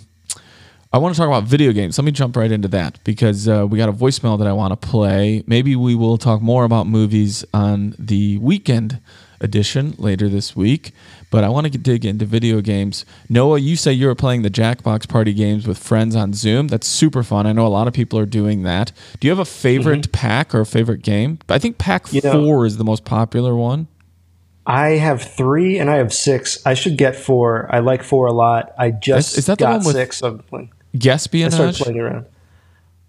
I 0.91 0.97
want 0.97 1.13
to 1.13 1.19
talk 1.19 1.27
about 1.27 1.43
video 1.43 1.71
games. 1.71 1.99
Let 1.99 2.05
me 2.05 2.11
jump 2.11 2.35
right 2.35 2.51
into 2.51 2.67
that 2.69 2.99
because 3.03 3.47
uh, 3.47 3.67
we 3.69 3.77
got 3.77 3.89
a 3.89 3.93
voicemail 3.93 4.39
that 4.39 4.47
I 4.47 4.53
want 4.53 4.71
to 4.71 4.87
play. 4.87 5.43
Maybe 5.45 5.75
we 5.75 5.93
will 5.93 6.17
talk 6.17 6.41
more 6.41 6.63
about 6.63 6.87
movies 6.87 7.45
on 7.53 7.93
the 7.99 8.39
weekend 8.39 8.99
edition 9.39 9.93
later 9.99 10.27
this 10.29 10.55
week. 10.55 10.91
But 11.31 11.43
I 11.43 11.49
want 11.49 11.71
to 11.71 11.77
dig 11.77 12.05
into 12.05 12.25
video 12.25 12.59
games. 12.61 13.05
Noah, 13.29 13.59
you 13.59 13.75
say 13.75 13.93
you 13.93 14.07
were 14.07 14.15
playing 14.15 14.41
the 14.41 14.49
Jackbox 14.49 15.07
Party 15.07 15.31
games 15.31 15.67
with 15.67 15.77
friends 15.77 16.15
on 16.15 16.33
Zoom. 16.33 16.69
That's 16.69 16.87
super 16.87 17.21
fun. 17.21 17.45
I 17.45 17.53
know 17.53 17.67
a 17.67 17.69
lot 17.69 17.87
of 17.87 17.93
people 17.93 18.17
are 18.17 18.25
doing 18.25 18.63
that. 18.63 18.91
Do 19.19 19.27
you 19.27 19.31
have 19.31 19.39
a 19.39 19.45
favorite 19.45 20.01
mm-hmm. 20.01 20.11
pack 20.11 20.55
or 20.55 20.61
a 20.61 20.65
favorite 20.65 21.03
game? 21.03 21.37
I 21.49 21.59
think 21.59 21.77
Pack 21.77 22.11
you 22.11 22.21
4 22.21 22.31
know, 22.31 22.63
is 22.63 22.77
the 22.77 22.83
most 22.83 23.05
popular 23.05 23.55
one. 23.55 23.87
I 24.69 24.89
have 24.97 25.23
three 25.23 25.79
and 25.79 25.89
I 25.89 25.95
have 25.95 26.13
six. 26.13 26.63
I 26.63 26.75
should 26.75 26.95
get 26.95 27.15
four. 27.15 27.67
I 27.73 27.79
like 27.79 28.03
four 28.03 28.27
a 28.27 28.31
lot. 28.31 28.71
I 28.77 28.91
just 28.91 29.31
is, 29.31 29.39
is 29.39 29.45
that 29.47 29.57
got 29.57 29.71
the 29.71 29.77
one 29.77 29.85
with 29.87 29.95
six. 29.95 30.21
Of, 30.21 30.45
Guesspionage? 30.95 31.45
I 31.45 31.49
started 31.49 31.75
playing 31.75 31.99
around. 31.99 32.25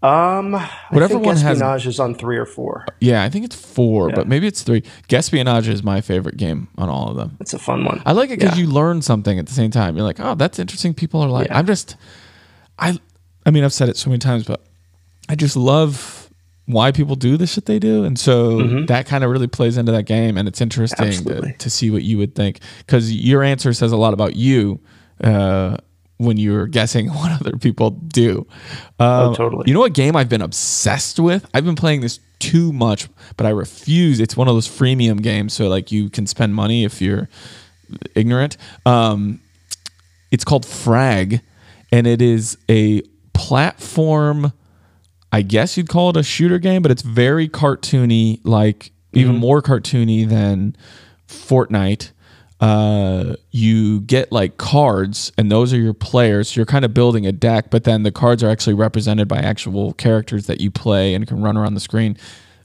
Um, 0.03 0.53
whatever 0.89 1.19
one 1.19 1.37
has 1.37 1.87
is 1.87 2.01
on 2.01 2.15
three 2.15 2.39
or 2.39 2.47
four. 2.47 2.87
Yeah, 3.01 3.23
I 3.23 3.29
think 3.29 3.45
it's 3.45 3.55
four, 3.55 4.09
yeah. 4.09 4.15
but 4.15 4.27
maybe 4.27 4.47
it's 4.47 4.63
three. 4.63 4.83
Guesspionage 5.11 5.69
is 5.69 5.83
my 5.83 6.01
favorite 6.01 6.39
game 6.39 6.69
on 6.79 6.89
all 6.89 7.11
of 7.11 7.17
them. 7.17 7.37
It's 7.41 7.53
a 7.53 7.59
fun 7.59 7.85
one. 7.85 8.01
I 8.07 8.13
like 8.13 8.31
it 8.31 8.39
because 8.39 8.57
yeah. 8.57 8.65
you 8.65 8.71
learn 8.71 9.03
something 9.03 9.39
at 9.39 9.47
the 9.47 9.53
same 9.53 9.71
time. 9.71 9.99
You're 9.99 10.07
like, 10.07 10.19
oh, 10.19 10.35
that's 10.37 10.59
interesting. 10.59 10.95
People 10.95 11.21
are 11.21 11.29
like, 11.29 11.49
yeah. 11.49 11.59
I'm 11.59 11.67
just, 11.67 11.97
I, 12.79 12.99
I 13.45 13.51
mean, 13.51 13.65
I've 13.65 13.75
said 13.75 13.91
it 13.91 13.99
so 13.99 14.09
many 14.09 14.19
times, 14.19 14.45
but 14.45 14.65
I 15.29 15.35
just 15.35 15.57
love 15.57 16.20
why 16.67 16.93
people 16.93 17.17
do 17.17 17.37
the 17.37 17.47
shit 17.47 17.67
they 17.67 17.79
do, 17.79 18.05
and 18.05 18.19
so 18.19 18.59
mm-hmm. 18.59 18.87
that 18.87 19.07
kind 19.07 19.25
of 19.25 19.31
really 19.31 19.49
plays 19.49 19.77
into 19.77 19.93
that 19.93 20.05
game, 20.05 20.37
and 20.37 20.47
it's 20.47 20.61
interesting 20.61 21.13
to, 21.25 21.53
to, 21.53 21.71
see 21.71 21.91
what 21.91 22.03
you 22.03 22.19
would 22.19 22.35
think 22.35 22.61
because 22.79 23.13
your 23.13 23.43
answer 23.43 23.73
says 23.73 23.93
a 23.93 23.97
lot 23.97 24.15
about 24.15 24.37
you. 24.37 24.81
Uh, 25.23 25.77
when 26.21 26.37
you're 26.37 26.67
guessing 26.67 27.09
what 27.15 27.33
other 27.33 27.57
people 27.57 27.91
do. 27.91 28.47
Um, 28.99 29.31
oh, 29.31 29.35
totally. 29.35 29.65
You 29.67 29.75
know 29.75 29.81
what 29.81 29.95
game 29.95 30.17
I've 30.17 30.29
been 30.29 30.43
obsessed 30.43 31.19
with? 31.19 31.49
I've 31.55 31.65
been 31.65 31.77
playing 31.77 32.03
this 32.03 32.21
too 32.39 32.73
much, 32.73 33.09
but 33.37 33.47
I 33.47 33.51
refuse. 33.51 34.21
It's 34.21 34.37
one 34.37 34.47
of 34.47 34.55
those 34.55 34.69
freemium 34.69 35.23
games, 35.23 35.55
so 35.55 35.69
like 35.69 35.91
you 35.91 36.11
can 36.11 36.27
spend 36.27 36.55
money 36.55 36.85
if 36.85 37.01
you're 37.01 37.29
ignorant. 38.15 38.57
Um, 38.85 39.41
it's 40.31 40.45
called 40.45 40.67
Frag, 40.67 41.41
and 41.91 42.07
it 42.07 42.21
is 42.21 42.59
a 42.69 43.03
platform. 43.33 44.53
I 45.33 45.43
guess 45.43 45.77
you'd 45.77 45.89
call 45.89 46.11
it 46.11 46.17
a 46.17 46.23
shooter 46.23 46.59
game, 46.59 46.83
but 46.83 46.91
it's 46.91 47.03
very 47.03 47.49
cartoony, 47.49 48.41
like 48.45 48.93
even 49.13 49.33
mm-hmm. 49.33 49.41
more 49.41 49.63
cartoony 49.63 50.29
than 50.29 50.77
Fortnite 51.29 52.11
uh, 52.61 53.37
you 53.51 54.01
get 54.01 54.31
like 54.31 54.59
cards, 54.59 55.33
and 55.39 55.51
those 55.51 55.73
are 55.73 55.79
your 55.79 55.95
players. 55.95 56.51
So 56.51 56.57
you're 56.57 56.67
kind 56.67 56.85
of 56.85 56.93
building 56.93 57.27
a 57.27 57.33
deck, 57.33 57.71
but 57.71 57.85
then 57.85 58.03
the 58.03 58.13
cards 58.13 58.43
are 58.43 58.51
actually 58.51 58.75
represented 58.75 59.29
by 59.29 59.39
actual 59.39 59.95
characters 59.95 60.47
that 60.47 60.61
you 60.61 60.71
play 60.71 61.15
and 61.15 61.27
can 61.27 61.41
run 61.43 61.57
around 61.57 61.75
the 61.75 61.81
screen. 61.81 62.19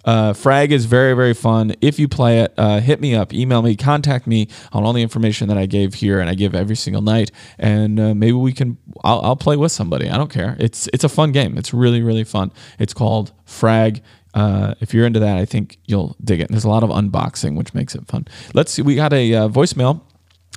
Uh, 0.05 0.33
Frag 0.33 0.71
is 0.71 0.85
very, 0.85 1.13
very 1.13 1.33
fun. 1.33 1.73
If 1.81 1.99
you 1.99 2.07
play 2.07 2.41
it, 2.41 2.53
uh, 2.57 2.79
hit 2.79 3.01
me 3.01 3.15
up, 3.15 3.33
email 3.33 3.61
me, 3.61 3.75
contact 3.75 4.27
me 4.27 4.47
on 4.71 4.83
all 4.83 4.93
the 4.93 5.01
information 5.01 5.47
that 5.47 5.57
I 5.57 5.65
gave 5.65 5.95
here 5.95 6.19
and 6.19 6.29
I 6.29 6.35
give 6.35 6.53
every 6.53 6.75
single 6.75 7.01
night, 7.01 7.31
and 7.57 7.99
uh, 7.99 8.13
maybe 8.13 8.33
we 8.33 8.53
can. 8.53 8.77
I'll, 9.03 9.21
I'll, 9.21 9.35
play 9.35 9.57
with 9.57 9.71
somebody. 9.71 10.09
I 10.09 10.17
don't 10.17 10.31
care. 10.31 10.55
It's 10.59 10.87
it's 10.93 11.03
a 11.03 11.09
fun 11.09 11.31
game. 11.31 11.57
It's 11.57 11.73
really, 11.73 12.01
really 12.01 12.23
fun. 12.23 12.51
It's 12.79 12.93
called 12.93 13.33
Frag. 13.45 14.01
Uh, 14.33 14.75
if 14.81 14.93
you're 14.93 15.05
into 15.05 15.19
that, 15.19 15.37
I 15.37 15.45
think 15.45 15.77
you'll 15.85 16.15
dig 16.23 16.41
it. 16.41 16.49
There's 16.49 16.65
a 16.65 16.69
lot 16.69 16.83
of 16.83 16.89
unboxing, 16.89 17.57
which 17.57 17.73
makes 17.73 17.95
it 17.95 18.05
fun. 18.07 18.27
Let's 18.53 18.71
see. 18.71 18.81
We 18.81 18.95
got 18.95 19.13
a 19.13 19.33
uh, 19.33 19.47
voicemail 19.47 20.01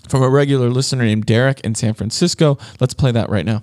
from 0.08 0.22
a 0.22 0.28
regular 0.28 0.68
listener 0.68 1.04
named 1.04 1.26
Derek 1.26 1.60
in 1.60 1.74
San 1.74 1.94
Francisco. 1.94 2.58
Let's 2.80 2.94
play 2.94 3.12
that 3.12 3.30
right 3.30 3.46
now. 3.46 3.62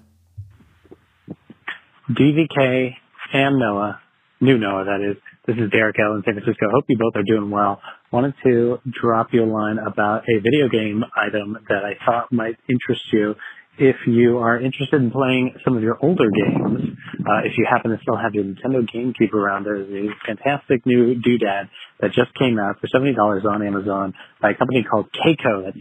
DVK 2.09 2.95
and 3.33 3.59
Noah, 3.59 3.99
new 4.39 4.57
Noah, 4.57 4.85
that 4.85 5.01
is. 5.01 5.17
This 5.47 5.57
is 5.57 5.69
Derek 5.69 5.95
L 5.99 6.15
in 6.15 6.23
San 6.25 6.33
Francisco. 6.33 6.65
Hope 6.73 6.85
you 6.87 6.97
both 6.97 7.15
are 7.15 7.21
doing 7.21 7.51
well. 7.51 7.79
Wanted 8.11 8.33
to 8.45 8.79
drop 8.89 9.27
you 9.31 9.43
a 9.43 9.45
line 9.45 9.77
about 9.77 10.23
a 10.27 10.39
video 10.41 10.67
game 10.69 11.03
item 11.15 11.55
that 11.69 11.85
I 11.85 11.93
thought 12.03 12.31
might 12.31 12.57
interest 12.67 13.03
you 13.13 13.35
if 13.77 13.95
you 14.07 14.39
are 14.39 14.59
interested 14.59 14.99
in 14.99 15.11
playing 15.11 15.53
some 15.63 15.77
of 15.77 15.83
your 15.83 15.99
older 16.01 16.31
games, 16.31 16.97
uh, 17.19 17.41
if 17.43 17.57
you 17.59 17.67
happen 17.69 17.91
to 17.91 17.97
still 18.01 18.15
have 18.17 18.33
your 18.33 18.43
Nintendo 18.43 18.89
GameCube 18.89 19.33
around, 19.33 19.65
there's 19.65 19.87
a 19.87 20.07
fantastic 20.25 20.83
new 20.85 21.13
doodad 21.21 21.69
that 21.99 22.11
just 22.13 22.33
came 22.39 22.57
out 22.57 22.79
for 22.79 22.87
$70 22.87 23.45
on 23.45 23.61
Amazon 23.61 24.15
by 24.41 24.49
a 24.51 24.55
company 24.55 24.83
called 24.83 25.11
Kaico. 25.11 25.65
That's 25.65 25.77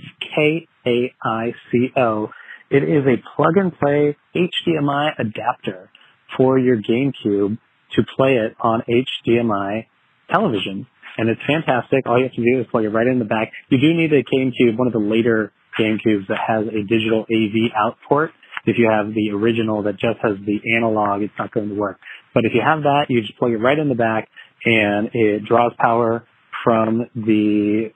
K-A-I-C-O. 0.84 2.30
It 2.70 2.82
is 2.82 3.06
a 3.06 3.16
plug 3.34 3.56
and 3.56 3.72
play 3.78 4.16
HDMI 4.34 5.12
adapter 5.18 5.88
for 6.36 6.58
your 6.58 6.76
GameCube 6.76 7.56
to 7.96 8.02
play 8.16 8.36
it 8.36 8.56
on 8.60 8.82
HDMI 8.88 9.86
television. 10.30 10.86
And 11.16 11.28
it's 11.28 11.40
fantastic. 11.46 12.06
All 12.06 12.18
you 12.18 12.24
have 12.24 12.32
to 12.32 12.42
do 12.42 12.60
is 12.60 12.66
plug 12.70 12.84
it 12.84 12.88
right 12.90 13.06
in 13.06 13.18
the 13.18 13.24
back. 13.24 13.52
You 13.68 13.78
do 13.78 13.94
need 13.94 14.12
a 14.12 14.22
GameCube, 14.22 14.76
one 14.76 14.88
of 14.88 14.92
the 14.92 14.98
later 14.98 15.52
GameCubes 15.78 16.28
that 16.28 16.38
has 16.46 16.66
a 16.66 16.82
digital 16.82 17.22
AV 17.22 17.70
out 17.76 17.96
port. 18.08 18.30
If 18.66 18.78
you 18.78 18.88
have 18.90 19.14
the 19.14 19.30
original 19.30 19.82
that 19.82 19.98
just 19.98 20.18
has 20.22 20.36
the 20.44 20.60
analog, 20.76 21.22
it's 21.22 21.34
not 21.38 21.52
going 21.52 21.68
to 21.68 21.74
work. 21.74 21.98
But 22.32 22.44
if 22.44 22.52
you 22.54 22.62
have 22.64 22.82
that, 22.82 23.06
you 23.08 23.20
just 23.20 23.38
plug 23.38 23.52
it 23.52 23.58
right 23.58 23.78
in 23.78 23.88
the 23.88 23.94
back 23.94 24.28
and 24.64 25.10
it 25.12 25.44
draws 25.44 25.72
power 25.78 26.26
from 26.64 27.06
the 27.14 27.92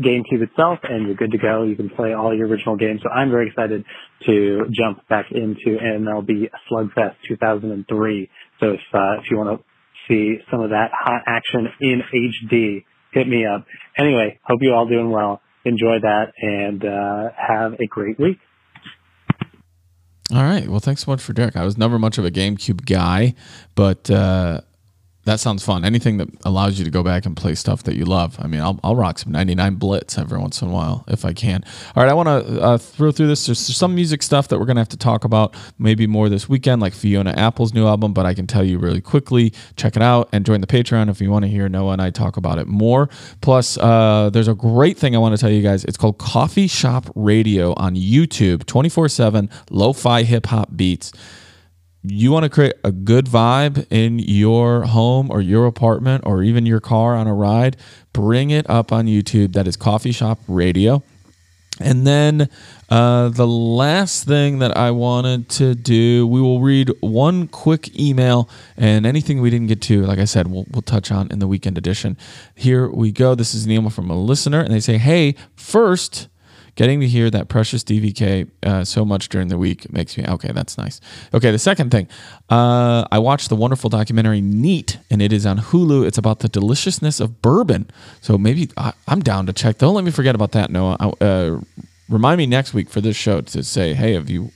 GameCube 0.00 0.42
itself 0.42 0.78
and 0.82 1.06
you're 1.06 1.16
good 1.16 1.32
to 1.32 1.38
go. 1.38 1.62
You 1.64 1.76
can 1.76 1.90
play 1.90 2.14
all 2.14 2.34
your 2.34 2.48
original 2.48 2.76
games. 2.76 3.00
So 3.02 3.10
I'm 3.10 3.30
very 3.30 3.48
excited 3.48 3.84
to 4.26 4.66
jump 4.70 5.06
back 5.08 5.26
into 5.30 5.78
MLB 5.78 6.48
Slugfest 6.70 7.16
2003. 7.28 8.30
So 8.60 8.72
if, 8.72 8.80
uh, 8.92 9.20
if 9.20 9.30
you 9.30 9.38
want 9.38 9.58
to 9.58 9.64
see 10.08 10.38
some 10.50 10.60
of 10.60 10.70
that 10.70 10.90
hot 10.92 11.22
action 11.26 11.68
in 11.80 12.02
HD, 12.12 12.84
hit 13.12 13.26
me 13.26 13.46
up. 13.46 13.66
Anyway, 13.98 14.38
hope 14.44 14.60
you 14.62 14.72
all 14.72 14.86
doing 14.86 15.10
well 15.10 15.40
enjoy 15.64 15.98
that 16.00 16.32
and 16.40 16.84
uh, 16.84 17.30
have 17.36 17.74
a 17.74 17.86
great 17.86 18.18
week. 18.18 18.38
All 20.32 20.42
right. 20.42 20.68
Well, 20.68 20.80
thanks 20.80 21.04
so 21.04 21.10
much 21.10 21.20
for 21.20 21.32
Derek. 21.32 21.56
I 21.56 21.64
was 21.64 21.76
never 21.76 21.98
much 21.98 22.16
of 22.16 22.24
a 22.24 22.30
GameCube 22.30 22.86
guy, 22.86 23.34
but 23.74 24.08
uh, 24.10 24.60
that 25.24 25.38
sounds 25.38 25.62
fun. 25.62 25.84
Anything 25.84 26.16
that 26.16 26.28
allows 26.44 26.78
you 26.78 26.84
to 26.84 26.90
go 26.90 27.02
back 27.02 27.26
and 27.26 27.36
play 27.36 27.54
stuff 27.54 27.82
that 27.82 27.94
you 27.94 28.06
love. 28.06 28.36
I 28.40 28.46
mean, 28.46 28.60
I'll, 28.62 28.80
I'll 28.82 28.96
rock 28.96 29.18
some 29.18 29.32
99 29.32 29.74
Blitz 29.74 30.16
every 30.16 30.38
once 30.38 30.62
in 30.62 30.68
a 30.68 30.70
while 30.70 31.04
if 31.08 31.26
I 31.26 31.34
can. 31.34 31.62
All 31.94 32.02
right, 32.02 32.10
I 32.10 32.14
want 32.14 32.28
to 32.28 32.60
uh, 32.62 32.78
throw 32.78 33.12
through 33.12 33.26
this. 33.26 33.44
There's 33.44 33.58
some 33.58 33.94
music 33.94 34.22
stuff 34.22 34.48
that 34.48 34.58
we're 34.58 34.64
going 34.64 34.76
to 34.76 34.80
have 34.80 34.88
to 34.88 34.96
talk 34.96 35.24
about 35.24 35.54
maybe 35.78 36.06
more 36.06 36.30
this 36.30 36.48
weekend, 36.48 36.80
like 36.80 36.94
Fiona 36.94 37.32
Apple's 37.32 37.74
new 37.74 37.86
album, 37.86 38.14
but 38.14 38.24
I 38.24 38.32
can 38.32 38.46
tell 38.46 38.64
you 38.64 38.78
really 38.78 39.02
quickly 39.02 39.52
check 39.76 39.94
it 39.94 40.02
out 40.02 40.30
and 40.32 40.46
join 40.46 40.62
the 40.62 40.66
Patreon 40.66 41.10
if 41.10 41.20
you 41.20 41.30
want 41.30 41.44
to 41.44 41.50
hear 41.50 41.68
Noah 41.68 41.92
and 41.92 42.02
I 42.02 42.08
talk 42.10 42.38
about 42.38 42.58
it 42.58 42.66
more. 42.66 43.10
Plus, 43.42 43.76
uh, 43.76 44.30
there's 44.32 44.48
a 44.48 44.54
great 44.54 44.96
thing 44.96 45.14
I 45.14 45.18
want 45.18 45.36
to 45.36 45.40
tell 45.40 45.50
you 45.50 45.62
guys. 45.62 45.84
It's 45.84 45.98
called 45.98 46.16
Coffee 46.16 46.66
Shop 46.66 47.10
Radio 47.14 47.74
on 47.74 47.94
YouTube, 47.94 48.64
24 48.64 49.10
7 49.10 49.50
lo 49.70 49.92
fi 49.92 50.22
hip 50.22 50.46
hop 50.46 50.70
beats 50.74 51.12
you 52.02 52.32
want 52.32 52.44
to 52.44 52.48
create 52.48 52.74
a 52.82 52.92
good 52.92 53.26
vibe 53.26 53.86
in 53.90 54.18
your 54.18 54.82
home 54.82 55.30
or 55.30 55.40
your 55.40 55.66
apartment 55.66 56.24
or 56.26 56.42
even 56.42 56.64
your 56.64 56.80
car 56.80 57.14
on 57.14 57.26
a 57.26 57.34
ride, 57.34 57.76
bring 58.12 58.50
it 58.50 58.68
up 58.70 58.92
on 58.92 59.06
YouTube. 59.06 59.52
That 59.52 59.66
is 59.66 59.76
Coffee 59.76 60.12
Shop 60.12 60.38
Radio. 60.48 61.02
And 61.78 62.06
then 62.06 62.48
uh, 62.90 63.30
the 63.30 63.46
last 63.46 64.24
thing 64.24 64.58
that 64.58 64.76
I 64.76 64.90
wanted 64.90 65.48
to 65.50 65.74
do, 65.74 66.26
we 66.26 66.40
will 66.40 66.60
read 66.60 66.90
one 67.00 67.48
quick 67.48 67.98
email 67.98 68.50
and 68.76 69.06
anything 69.06 69.40
we 69.40 69.48
didn't 69.48 69.68
get 69.68 69.80
to, 69.82 70.04
like 70.04 70.18
I 70.18 70.26
said, 70.26 70.46
we'll, 70.48 70.66
we'll 70.70 70.82
touch 70.82 71.10
on 71.10 71.30
in 71.30 71.38
the 71.38 71.46
weekend 71.46 71.78
edition. 71.78 72.18
Here 72.54 72.88
we 72.90 73.12
go. 73.12 73.34
This 73.34 73.54
is 73.54 73.64
an 73.64 73.70
email 73.70 73.90
from 73.90 74.10
a 74.10 74.20
listener, 74.20 74.60
and 74.60 74.72
they 74.72 74.80
say, 74.80 74.98
Hey, 74.98 75.34
first, 75.56 76.28
Getting 76.80 77.00
to 77.00 77.08
hear 77.08 77.28
that 77.28 77.48
precious 77.48 77.84
DVK 77.84 78.48
uh, 78.62 78.84
so 78.86 79.04
much 79.04 79.28
during 79.28 79.48
the 79.48 79.58
week 79.58 79.92
makes 79.92 80.16
me 80.16 80.24
okay. 80.26 80.50
That's 80.50 80.78
nice. 80.78 80.98
Okay, 81.34 81.50
the 81.50 81.58
second 81.58 81.90
thing, 81.90 82.08
uh, 82.48 83.06
I 83.12 83.18
watched 83.18 83.50
the 83.50 83.54
wonderful 83.54 83.90
documentary 83.90 84.40
Neat, 84.40 84.96
and 85.10 85.20
it 85.20 85.30
is 85.30 85.44
on 85.44 85.58
Hulu. 85.58 86.06
It's 86.06 86.16
about 86.16 86.38
the 86.38 86.48
deliciousness 86.48 87.20
of 87.20 87.42
bourbon. 87.42 87.90
So 88.22 88.38
maybe 88.38 88.70
I, 88.78 88.94
am 89.08 89.20
down 89.20 89.44
to 89.44 89.52
check. 89.52 89.76
Don't 89.76 89.94
let 89.94 90.04
me 90.04 90.10
forget 90.10 90.34
about 90.34 90.52
that, 90.52 90.70
Noah. 90.70 90.96
Uh, 91.20 91.60
remind 92.08 92.38
me 92.38 92.46
next 92.46 92.72
week 92.72 92.88
for 92.88 93.02
this 93.02 93.14
show 93.14 93.42
to 93.42 93.62
say, 93.62 93.92
hey, 93.92 94.14
have 94.14 94.30
you 94.30 94.50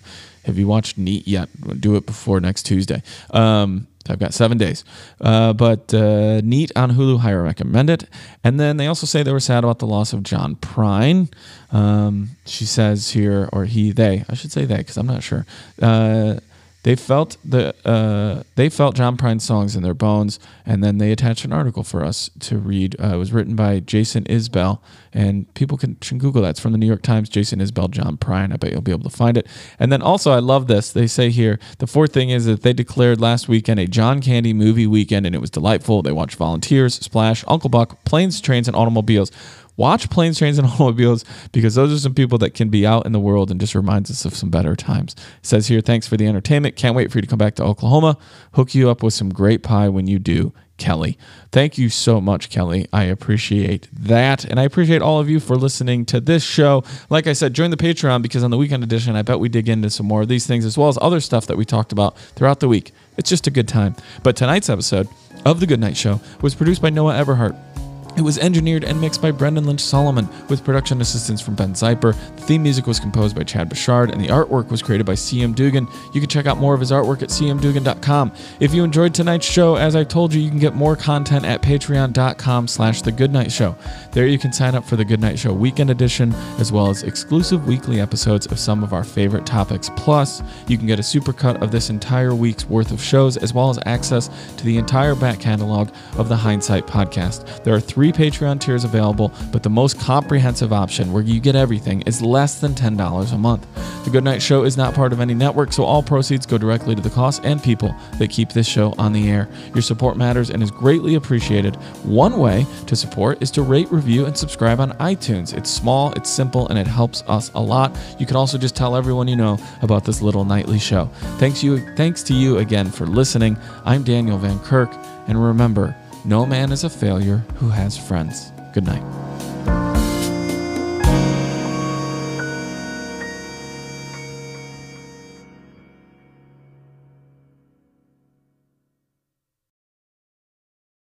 have 0.47 0.59
you 0.59 0.67
watched 0.67 0.97
Neat 0.97 1.29
yet? 1.29 1.51
Do 1.79 1.95
it 1.97 2.07
before 2.07 2.41
next 2.41 2.63
Tuesday. 2.63 3.03
Um, 3.33 3.87
I've 4.09 4.19
got 4.19 4.35
seven 4.35 4.59
days. 4.59 4.85
Uh, 5.21 5.53
but 5.53 5.93
uh, 5.95 6.41
neat 6.43 6.71
on 6.77 6.93
Hulu, 6.93 7.21
highly 7.21 7.43
recommend 7.43 7.91
it. 7.91 8.05
And 8.43 8.61
then 8.61 8.77
they 8.77 8.87
also 8.87 9.07
say 9.07 9.23
they 9.23 9.33
were 9.33 9.41
sad 9.41 9.65
about 9.65 9.79
the 9.79 9.87
loss 9.87 10.13
of 10.13 10.23
John 10.23 10.57
Prine. 10.57 11.33
Um, 11.73 12.31
she 12.47 12.65
says 12.65 13.11
here, 13.11 13.49
or 13.53 13.65
he, 13.65 13.93
they, 13.93 14.25
I 14.29 14.35
should 14.35 14.53
say 14.53 14.65
they, 14.65 14.79
because 14.79 14.97
I'm 14.97 15.07
not 15.07 15.23
sure. 15.23 15.47
Uh, 15.81 16.37
They 16.85 16.97
felt 16.97 17.39
the 17.43 17.75
uh, 17.87 18.43
they 18.57 18.69
felt 18.69 18.95
John 18.95 19.17
Prine's 19.17 19.43
songs 19.43 19.75
in 19.75 19.83
their 19.83 19.95
bones, 19.95 20.39
and 20.67 20.85
then 20.85 20.99
they 20.99 21.13
attached 21.13 21.47
an 21.47 21.53
article 21.53 21.83
for 21.83 22.05
us 22.05 22.31
to 22.41 22.59
read. 22.59 22.95
Uh, 23.03 23.15
it 23.15 23.17
was 23.17 23.33
written 23.33 23.57
by 23.57 23.81
Jason 23.81 24.25
Isbell, 24.25 24.81
and 25.11 25.53
people 25.55 25.79
can, 25.79 25.95
can 25.97 26.19
Google 26.19 26.43
that. 26.43 26.51
It's 26.51 26.61
from 26.61 26.73
the 26.73 26.79
New 26.79 26.87
York 26.87 27.01
Times. 27.01 27.31
Jason 27.31 27.59
Isbell, 27.59 27.91
John 27.91 28.19
Prine. 28.19 28.53
I 28.53 28.57
bet 28.57 28.71
you'll 28.71 28.83
be 28.83 28.93
able 28.93 29.11
to 29.11 29.17
find 29.17 29.39
it. 29.39 29.47
And 29.79 29.91
then 29.91 30.03
also, 30.03 30.31
I 30.33 30.41
love 30.41 30.67
this. 30.67 30.93
They 30.93 31.07
say 31.07 31.31
here 31.31 31.59
the 31.79 31.87
fourth 31.87 32.13
thing 32.13 32.29
is 32.29 32.45
that 32.45 32.61
they 32.61 32.75
declared 32.75 33.19
last 33.19 33.49
weekend 33.49 33.81
a 33.81 33.87
John 33.87 34.21
Candy 34.21 34.53
movie 34.53 34.87
weekend, 34.87 35.25
and 35.25 35.35
it 35.35 35.41
was 35.41 35.51
delightful. 35.51 36.03
They 36.03 36.13
watched 36.13 36.37
Volunteers, 36.37 36.97
Splash, 36.97 37.45
Uncle 37.49 37.71
Buck, 37.71 38.05
Planes, 38.05 38.43
Trains, 38.43 38.69
and 38.69 38.77
Automobiles 38.77 39.33
watch 39.77 40.11
planes, 40.11 40.39
trains, 40.39 40.59
and 40.59 40.67
automobiles 40.69 41.25
because 41.53 41.75
those 41.75 41.93
are 41.93 41.99
some 41.99 42.15
people 42.15 42.39
that 42.39 42.51
can 42.51 42.69
be 42.69 42.87
out 42.87 43.07
in 43.07 43.13
the 43.13 43.21
world 43.21 43.51
and 43.51 43.61
just 43.61 43.75
reminds 43.75 44.11
us 44.11 44.25
of 44.25 44.35
some 44.35 44.51
better 44.51 44.77
times. 44.77 45.15
It 45.15 45.47
says 45.47 45.69
here, 45.69 45.81
thanks 45.81 46.07
for 46.07 46.17
the 46.17 46.27
entertainment. 46.27 46.77
Can't 46.77 46.97
wait 46.97 47.11
for 47.11 47.19
you 47.19 47.23
to 47.23 47.29
come 47.29 47.39
back 47.39 47.55
to 47.57 47.65
Oklahoma. 47.65 48.19
Hook 48.53 48.75
you 48.75 48.91
up 48.91 49.03
with 49.03 49.15
some 49.15 49.31
great 49.31 49.63
pie 49.63 49.89
when 49.89 50.07
you 50.07 50.19
do. 50.19 50.53
Kelly. 50.77 51.17
Thank 51.53 51.79
you 51.79 51.89
so 51.89 52.21
much, 52.21 52.51
Kelly. 52.51 52.87
I 52.93 53.05
appreciate 53.05 53.89
that. 53.93 54.45
And 54.45 54.59
I 54.59 54.65
appreciate 54.65 55.03
all 55.03 55.21
of 55.21 55.29
you 55.29 55.39
for 55.39 55.57
listening 55.57 56.05
to 56.07 56.21
this 56.21 56.43
show. 56.43 56.83
Like 57.11 57.27
I 57.27 57.33
said, 57.33 57.55
join 57.55 57.71
the 57.71 57.77
Patreon 57.77 58.23
because 58.23 58.43
on 58.43 58.51
the 58.51 58.57
weekend 58.57 58.83
edition, 58.83 59.15
I 59.15 59.23
bet 59.23 59.39
we 59.39 59.49
dig 59.49 59.69
into 59.69 59.89
some 59.91 60.07
more 60.07 60.23
of 60.23 60.29
these 60.29 60.47
things 60.47 60.65
as 60.65 60.77
well 60.77 60.89
as 60.89 60.99
other 61.01 61.21
stuff 61.21 61.47
that 61.47 61.57
we 61.57 61.65
talked 61.65 61.93
about 61.93 62.19
throughout 62.19 62.61
the 62.61 62.69
week. 62.69 62.93
It's 63.17 63.31
just 63.31 63.47
a 63.47 63.51
good 63.51 63.69
time. 63.69 63.95
But 64.23 64.37
tonight's 64.37 64.69
episode 64.69 65.09
of 65.45 65.61
The 65.61 65.67
Good 65.67 65.81
Night 65.81 65.97
Show 65.97 66.21
was 66.41 66.55
produced 66.55 66.83
by 66.83 66.91
Noah 66.91 67.15
Eberhart. 67.15 67.84
It 68.17 68.23
was 68.23 68.39
engineered 68.39 68.85
and 68.85 69.01
mixed 69.01 69.21
by 69.21 69.33
Brendan 69.33 69.65
Lynch 69.65 69.81
Solomon, 69.81 70.29
with 70.49 70.65
production 70.65 71.01
assistance 71.01 71.41
from 71.41 71.55
Ben 71.57 71.73
Zyper. 71.75 72.15
The 72.37 72.43
theme 72.43 72.63
music 72.63 72.87
was 72.87 73.01
composed 73.01 73.35
by 73.35 73.43
Chad 73.43 73.69
Bouchard, 73.69 74.11
and 74.11 74.21
the 74.21 74.29
artwork 74.29 74.71
was 74.71 74.83
created 74.83 75.05
by 75.05 75.15
CM 75.15 75.55
Dugan. 75.55 75.89
You 76.13 76.21
can 76.21 76.31
check 76.31 76.47
out 76.47 76.59
more 76.59 76.75
of 76.75 76.81
his 76.81 76.93
artwork 76.93 77.23
at 77.23 77.31
cmdugan.com. 77.31 78.33
If 78.61 78.73
you 78.73 78.85
enjoyed 78.85 79.15
tonight's 79.15 79.47
show, 79.47 79.77
as 79.77 79.97
I 79.97 80.05
told 80.05 80.33
you, 80.33 80.41
you 80.41 80.49
can 80.49 80.61
get 80.61 80.75
more 80.75 80.95
content 80.95 81.45
at 81.45 81.63
patreon.com 81.63 82.69
slash 82.69 83.03
the 83.03 83.11
Goodnight 83.13 83.51
Show. 83.51 83.75
There 84.13 84.27
you 84.27 84.39
can 84.39 84.53
sign 84.53 84.75
up 84.75 84.85
for 84.85 84.95
the 84.97 85.05
Goodnight 85.05 85.39
Show 85.39 85.53
Weekend 85.53 85.91
Edition, 85.91 86.33
as 86.59 86.71
well 86.71 86.91
as 86.91 87.03
exclusive 87.03 87.67
weekly 87.67 88.01
episodes 88.01 88.47
of 88.47 88.61
some 88.61 88.85
of 88.85 88.93
our 88.93 89.05
favorite 89.05 89.47
topics. 89.47 89.91
Plus, 89.97 90.41
you 90.69 90.79
can 90.79 90.87
get 90.87 90.99
a 91.01 91.03
supercut 91.03 91.61
of 91.63 91.73
this 91.73 91.91
entire 91.91 92.35
week's 92.35 92.67
worth 92.67 92.93
of 92.93 93.03
shows, 93.03 93.37
as 93.37 93.53
well 93.53 93.71
as 93.71 93.79
access 93.87 94.31
to 94.57 94.65
the 94.65 94.77
entire 94.77 95.17
back 95.17 95.41
catalog 95.41 95.91
of 96.17 96.29
the 96.29 96.37
Hindsight 96.37 96.87
podcast. 96.87 97.65
There 97.65 97.75
are 97.75 97.81
three 97.81 98.04
Patreon 98.13 98.61
tiers 98.61 98.85
available, 98.85 99.33
but 99.53 99.63
the 99.63 99.71
most 99.71 99.99
comprehensive 99.99 100.73
option, 100.73 101.13
where 101.13 101.23
you 101.23 101.41
get 101.41 101.55
everything, 101.57 102.03
is 102.03 102.21
less 102.23 102.61
than 102.61 102.75
$10 102.75 103.33
a 103.33 103.39
month. 103.39 103.67
The 104.05 104.11
Goodnight 104.11 104.43
Show 104.43 104.65
is 104.65 104.77
not 104.77 104.95
part 104.95 105.13
of 105.13 105.21
any 105.21 105.35
network, 105.35 105.73
so 105.73 105.85
all 105.85 106.03
proceeds 106.03 106.45
go 106.45 106.59
directly 106.59 106.95
to 106.95 107.01
the 107.01 107.11
costs 107.11 107.41
and 107.45 107.63
people 107.63 107.95
that 108.19 108.31
keep 108.31 108.51
this 108.51 108.67
show 108.67 108.95
on 108.99 109.13
the 109.13 109.31
air. 109.31 109.49
Your 109.75 109.83
support 109.83 110.17
matters 110.17 110.51
and 110.51 110.63
is 110.63 110.71
greatly 110.71 111.15
appreciated. 111.15 111.77
One 112.05 112.39
way 112.39 112.67
to 112.87 112.97
support 112.97 113.43
is 113.43 113.51
to 113.53 113.63
rate, 113.63 113.91
review, 113.91 114.27
and 114.27 114.37
subscribe 114.37 114.81
on 114.81 114.93
iTunes. 114.99 115.57
It's 115.57 115.71
small, 115.71 116.13
it's 116.13 116.29
simple, 116.29 116.69
and 116.69 116.79
it 116.79 116.87
helps 116.87 117.23
us 117.23 117.51
a 117.55 117.61
lot. 117.61 117.97
You 118.19 118.27
can 118.27 118.37
also 118.37 118.59
just 118.59 118.77
tell 118.77 118.97
everyone 118.97 119.29
you 119.29 119.37
know 119.37 119.59
about 119.83 120.05
this 120.05 120.21
little 120.21 120.45
nightly 120.45 120.79
show. 120.79 121.07
Thanks 121.39 121.63
you 121.63 121.79
thanks 121.97 122.23
to 122.25 122.35
you 122.35 122.59
again 122.59 122.91
for 122.91 123.07
listening. 123.07 123.57
I'm 123.85 124.03
Daniel 124.03 124.39
Van 124.39 124.59
Kirk, 124.61 124.93
and 125.27 125.43
remember, 125.43 125.97
no 126.25 126.47
man 126.47 126.73
is 126.73 126.85
a 126.85 126.91
failure 126.91 127.45
who 127.57 127.69
has 127.69 127.99
friends. 127.99 128.53
Good 128.73 128.85
night. 128.85 129.24